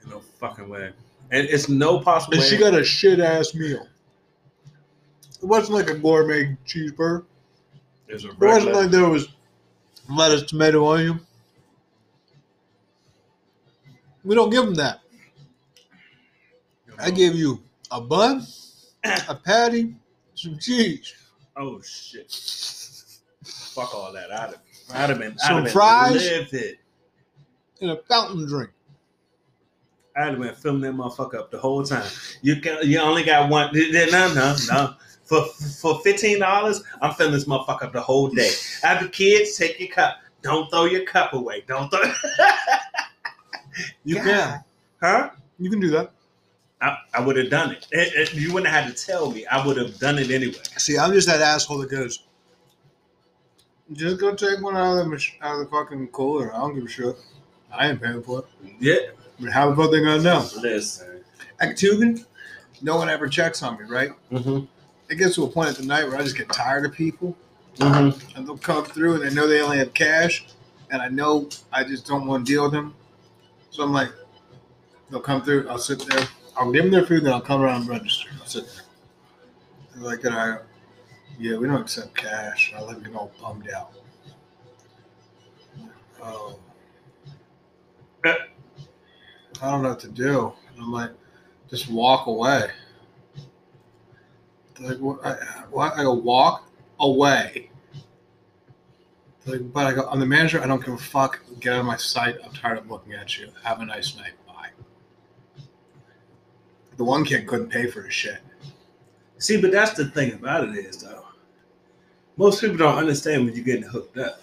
No 0.08 0.20
fucking 0.20 0.70
way. 0.70 0.92
And 1.32 1.48
it's 1.50 1.68
no 1.68 2.00
possible 2.00 2.36
And 2.36 2.44
she 2.44 2.58
got 2.58 2.74
a 2.74 2.84
shit 2.84 3.20
ass 3.20 3.54
meal. 3.54 3.86
It 5.42 5.46
wasn't 5.46 5.78
like 5.78 5.90
a 5.90 5.98
gourmet 5.98 6.58
cheeseburger. 6.66 7.26
It's 8.08 8.24
a 8.24 8.30
It 8.30 8.40
wasn't 8.40 8.76
like 8.76 8.90
there 8.92 9.08
was 9.10 9.28
lettuce, 10.10 10.44
tomato, 10.44 10.88
onion. 10.88 11.20
We 14.24 14.36
don't 14.36 14.50
give 14.50 14.66
them 14.66 14.76
that. 14.76 15.02
I 16.98 17.04
uh-huh. 17.04 17.12
give 17.12 17.36
you 17.36 17.62
a 17.92 18.02
bun, 18.02 18.46
a 19.04 19.36
patty, 19.46 19.96
some 20.34 20.58
cheese, 20.58 21.14
Oh 21.60 21.82
shit! 21.82 22.32
Fuck 23.44 23.96
all 23.96 24.14
that. 24.14 24.32
I'd 24.32 24.50
have, 24.50 24.62
I'd 24.94 25.10
have 25.10 25.20
been, 25.20 25.32
I'd 25.32 25.40
Some 25.40 25.64
have 25.64 25.72
fries? 25.72 26.14
lived 26.14 26.54
it. 26.54 26.78
and 27.82 27.92
a 27.92 27.98
fountain 28.04 28.46
drink. 28.46 28.70
I'd 30.16 30.30
have 30.30 30.40
been 30.40 30.54
filling 30.54 30.82
that 30.82 30.94
motherfucker 30.94 31.36
up 31.36 31.50
the 31.52 31.58
whole 31.58 31.84
time. 31.84 32.10
You 32.44 32.58
can, 32.58 32.78
you 32.84 33.00
only 33.00 33.24
got 33.24 33.50
one. 33.50 33.72
No, 33.74 34.34
no, 34.34 34.56
no. 34.70 34.94
For 35.28 35.46
for 35.46 36.00
fifteen 36.02 36.40
dollars, 36.40 36.82
I'm 37.02 37.14
filling 37.14 37.34
this 37.34 37.46
motherfucker 37.46 37.84
up 37.84 37.94
the 37.94 38.02
whole 38.02 38.30
day. 38.30 38.52
After 38.84 39.08
kids, 39.10 39.56
take 39.58 39.80
your 39.80 39.90
cup. 39.90 40.18
Don't 40.42 40.70
throw 40.70 40.86
your 40.86 41.04
cup 41.06 41.34
away. 41.34 41.64
Don't 41.68 41.90
throw. 41.90 42.02
You 44.04 44.16
God. 44.16 44.24
can. 44.24 44.64
Huh? 45.02 45.30
You 45.60 45.70
can 45.70 45.80
do 45.80 45.90
that. 45.92 46.12
I, 46.82 46.98
I 47.14 47.22
would 47.22 47.38
have 47.38 47.50
done 47.52 47.72
it. 47.72 47.88
It- 47.92 48.14
it- 48.16 48.34
You 48.34 48.52
wouldn't 48.54 48.72
have 48.72 48.86
had 48.86 48.96
to 48.96 49.06
tell 49.06 49.30
me. 49.32 49.46
I 49.48 49.64
would 49.66 49.78
have 49.78 50.00
done 50.00 50.18
it 50.18 50.32
anyway. 50.32 50.58
See, 50.78 50.98
I'm 50.98 51.12
just 51.14 51.28
that 51.28 51.42
asshole 51.42 51.80
that 51.80 51.92
goes, 51.92 52.24
just 53.94 54.20
go 54.20 54.34
take 54.36 54.62
one 54.62 54.76
out 54.76 54.98
of 54.98 54.98
the, 54.98 55.06
mach- 55.06 55.38
out 55.42 55.60
of 55.60 55.66
the 55.66 55.66
fucking 55.72 56.08
cooler. 56.08 56.54
I 56.54 56.58
don't 56.58 56.74
give 56.76 56.86
a 56.86 56.88
shit. 56.88 57.16
I 57.72 57.90
ain't 57.90 58.02
paying 58.02 58.24
for 58.24 58.40
it. 58.40 58.46
Yeah. 58.80 58.96
I 59.38 59.42
mean, 59.42 59.52
how 59.52 59.70
the 59.70 59.76
fuck 59.76 59.92
they 59.92 60.02
gonna 60.02 60.24
know? 60.24 60.48
Listen. 60.60 61.24
At 61.60 61.80
no 62.82 62.96
one 62.98 63.10
ever 63.10 63.28
checks 63.28 63.62
on 63.64 63.78
me, 63.78 63.86
right? 63.88 64.12
Mm-hmm. 64.32 64.66
It 65.10 65.16
gets 65.16 65.36
to 65.36 65.44
a 65.46 65.48
point 65.48 65.70
at 65.70 65.76
the 65.78 65.86
night 65.86 66.06
where 66.08 66.18
I 66.18 66.24
just 66.24 66.38
get 66.38 66.50
tired 66.50 66.86
of 66.86 66.94
people, 66.94 67.36
Mm-hmm. 67.78 68.36
and 68.36 68.48
they'll 68.48 68.58
come 68.58 68.84
through 68.86 69.22
and 69.22 69.24
they 69.24 69.34
know 69.36 69.48
they 69.48 69.62
only 69.62 69.78
have 69.78 69.94
cash, 69.94 70.48
and 70.90 71.00
I 71.00 71.10
know 71.10 71.48
I 71.72 71.84
just 71.84 72.08
don't 72.08 72.26
want 72.26 72.46
to 72.48 72.52
deal 72.52 72.64
with 72.64 72.72
them. 72.72 72.96
So 73.70 73.84
I'm 73.84 73.94
like, 73.94 74.10
they'll 75.12 75.20
come 75.22 75.44
through. 75.44 75.70
I'll 75.70 75.78
sit 75.78 76.00
there. 76.08 76.28
I'll 76.58 76.72
give 76.72 76.84
them 76.86 76.92
their 76.92 77.06
food, 77.06 77.24
then 77.24 77.34
I'll 77.34 77.40
come 77.42 77.62
around 77.62 77.82
and 77.82 77.90
register. 77.92 78.30
I'll 78.40 78.48
sit 78.48 78.66
there. 78.66 78.84
They're 79.94 80.04
like, 80.04 80.22
"Can 80.22 80.34
I?" 80.34 80.58
Yeah, 81.38 81.58
we 81.58 81.68
don't 81.68 81.82
accept 81.82 82.16
cash. 82.16 82.74
I 82.76 82.82
let 82.82 82.98
me 82.98 83.06
get 83.06 83.16
all 83.16 83.32
bummed 83.40 83.70
out. 83.70 83.92
Oh. 86.24 86.58
I 88.26 88.36
don't 89.62 89.84
know 89.84 89.90
what 89.90 90.00
to 90.00 90.08
do. 90.08 90.52
And 90.74 90.84
I'm 90.84 90.92
like, 90.92 91.12
just 91.70 91.90
walk 91.92 92.26
away. 92.28 92.70
Like, 94.80 94.98
what? 95.00 95.26
I, 95.26 96.04
go, 96.04 96.14
walk 96.14 96.70
away. 97.00 97.72
Like, 99.46 99.72
but 99.72 99.88
I 99.88 99.94
go, 99.94 100.08
I'm 100.10 100.20
the 100.20 100.26
manager. 100.26 100.62
I 100.62 100.68
don't 100.68 100.84
give 100.84 100.94
a 100.94 100.98
fuck. 100.98 101.40
Get 101.60 101.74
out 101.74 101.80
of 101.80 101.86
my 101.86 101.98
sight. 101.98 102.36
I'm 102.44 102.52
tired 102.52 102.80
of 102.80 102.90
looking 102.90 103.14
at 103.14 103.38
you. 103.38 103.50
Have 103.64 103.82
a 103.82 103.86
nice 103.86 104.16
night. 104.18 104.34
Bye. 104.46 104.70
The 106.98 107.04
one 107.04 107.24
kid 107.24 107.48
couldn't 107.48 107.70
pay 107.70 107.88
for 107.88 108.02
his 108.02 108.14
shit. 108.14 108.40
See, 109.40 109.60
but 109.62 109.72
that's 109.72 109.94
the 109.94 110.06
thing 110.06 110.34
about 110.34 110.68
it 110.68 110.76
is 110.76 110.98
though. 110.98 111.24
Most 112.38 112.62
people 112.62 112.78
don't 112.78 112.98
understand 112.98 113.46
when 113.46 113.56
you're 113.56 113.66
getting 113.66 113.84
hooked 113.84 114.18
up. 114.18 114.42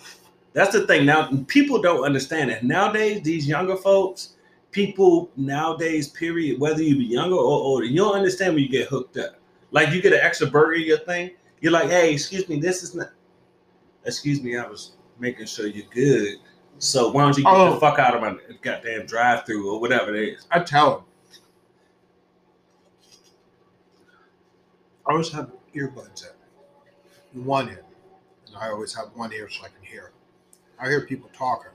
That's 0.53 0.73
the 0.73 0.87
thing. 0.87 1.05
Now 1.05 1.31
people 1.49 1.83
don't 1.83 2.05
understand 2.05 2.51
it. 2.51 2.63
Nowadays, 2.63 3.23
these 3.23 3.47
younger 3.47 3.77
folks, 3.77 4.35
people 4.71 5.31
nowadays, 5.37 6.09
period, 6.09 6.61
whether 6.61 6.83
you 6.83 6.97
be 6.97 7.05
younger 7.05 7.37
or 7.37 7.41
older, 7.43 7.85
you 7.85 7.97
don't 7.97 8.15
understand 8.15 8.55
when 8.55 8.63
you 8.63 8.69
get 8.69 8.89
hooked 8.89 9.17
up. 9.17 9.37
Like 9.75 9.91
you 9.93 10.01
get 10.01 10.13
an 10.13 10.21
extra 10.23 10.47
burger 10.47 10.75
in 10.75 10.83
your 10.83 10.99
thing, 10.99 11.33
you're 11.61 11.73
like, 11.73 11.91
hey, 11.91 12.13
excuse 12.13 12.49
me, 12.49 12.61
this 12.61 12.85
is 12.85 12.95
not 12.95 13.09
excuse 14.05 14.41
me, 14.41 14.57
I 14.57 14.67
was 14.67 14.93
making 15.19 15.47
sure 15.47 15.67
you're 15.67 15.87
good. 15.91 16.37
So 16.79 17.11
why 17.11 17.23
don't 17.25 17.37
you 17.37 17.43
get 17.43 17.53
Oh. 17.53 17.75
the 17.75 17.81
fuck 17.81 17.99
out 17.99 18.15
of 18.15 18.21
my 18.21 18.37
goddamn 18.63 19.07
drive 19.07 19.45
through 19.45 19.69
or 19.69 19.81
whatever 19.81 20.15
it 20.15 20.29
is. 20.29 20.47
I 20.53 20.61
tell 20.61 20.99
him. 20.99 21.05
I 25.07 25.13
always 25.13 25.31
have 25.33 25.51
earbuds 25.75 26.25
in. 27.33 27.45
One 27.45 27.69
in. 27.69 27.79
And 28.47 28.57
I 28.57 28.69
always 28.69 28.95
have 28.95 29.09
one 29.15 29.33
ear 29.33 29.49
so 29.51 29.65
I 29.65 29.69
can 29.69 29.83
hear. 29.83 30.13
I 30.79 30.89
hear 30.89 31.05
people 31.05 31.31
talking. 31.37 31.73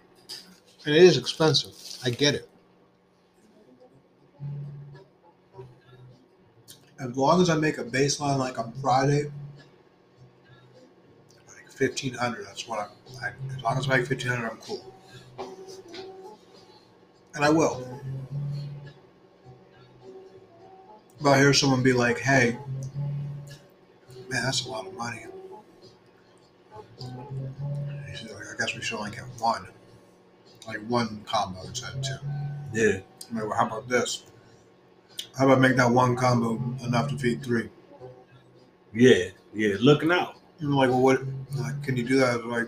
And 0.86 0.96
it 0.96 1.04
is 1.04 1.18
expensive. 1.18 1.74
I 2.06 2.12
get 2.12 2.34
it. 2.34 2.50
As 7.00 7.16
long 7.16 7.42
as 7.42 7.50
I 7.50 7.56
make 7.56 7.78
a 7.78 7.84
baseline 7.84 8.38
like 8.38 8.60
on 8.60 8.74
Friday, 8.82 9.32
like 11.48 11.72
fifteen 11.72 12.14
hundred, 12.14 12.46
that's 12.46 12.68
what 12.68 12.80
I'm 12.80 12.90
I, 13.24 13.32
as 13.56 13.64
long 13.64 13.78
as 13.78 13.90
I 13.90 13.98
make 13.98 14.08
fifteen 14.08 14.32
hundred, 14.32 14.50
I'm 14.50 14.58
cool. 14.58 14.94
And 17.36 17.46
I 17.46 17.50
will. 17.50 18.02
But 21.22 21.32
I 21.32 21.38
hear 21.40 21.54
someone 21.54 21.84
be 21.84 21.94
like, 21.94 22.18
hey, 22.20 22.58
man, 24.30 24.44
that's 24.44 24.66
a 24.66 24.70
lot 24.70 24.88
of 24.88 24.94
money. 24.96 25.26
I 27.02 28.58
guess 28.58 28.76
we 28.76 28.82
should 28.82 28.98
only 29.00 29.12
get 29.12 29.24
one. 29.38 29.68
Like 30.68 30.80
one 30.88 31.22
combo 31.26 31.62
instead 31.64 31.94
of 31.96 32.02
two. 32.02 32.16
Yeah. 32.74 33.00
I'm 33.30 33.36
like, 33.38 33.48
well, 33.48 33.58
how 33.58 33.68
about 33.68 33.88
this? 33.88 34.24
How 35.40 35.46
about 35.46 35.62
make 35.62 35.78
that 35.78 35.90
one 35.90 36.18
combo 36.18 36.62
enough 36.86 37.08
to 37.12 37.18
feed 37.18 37.42
three? 37.42 37.70
Yeah. 38.94 39.30
Yeah. 39.54 39.78
Looking 39.80 40.12
out. 40.12 40.36
And 40.60 40.68
I'm 40.68 40.76
like, 40.76 40.90
well, 40.90 41.02
what? 41.02 41.22
Like, 41.56 41.82
can 41.82 41.96
you 41.96 42.04
do 42.04 42.18
that? 42.18 42.42
I'm 42.42 42.52
like, 42.52 42.68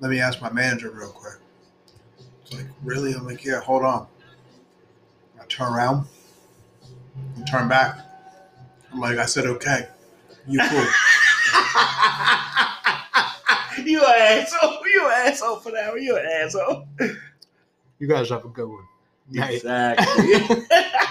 let 0.00 0.10
me 0.10 0.20
ask 0.20 0.42
my 0.42 0.52
manager 0.52 0.90
real 0.90 1.08
quick. 1.08 1.38
It's 2.42 2.52
like, 2.52 2.66
really? 2.82 3.14
I'm 3.14 3.24
like, 3.24 3.42
yeah, 3.42 3.60
hold 3.60 3.84
on. 3.84 4.06
I 5.40 5.46
turn 5.46 5.72
around 5.72 6.06
and 7.36 7.46
turn 7.46 7.68
back. 7.68 7.98
I'm 8.92 9.00
like, 9.00 9.16
I 9.16 9.24
said, 9.24 9.46
okay. 9.46 9.88
You 10.46 10.58
cool. 10.68 10.86
you 13.82 14.04
an 14.04 14.42
asshole. 14.42 14.78
You 14.84 15.06
an 15.06 15.28
asshole 15.28 15.56
for 15.56 15.72
that. 15.72 15.98
You 15.98 16.18
an 16.18 16.26
asshole. 16.26 16.86
you 17.98 18.06
guys 18.06 18.28
have 18.28 18.44
a 18.44 18.48
good 18.48 18.68
one. 18.68 18.84
Night. 19.30 19.54
Exactly. 19.54 20.66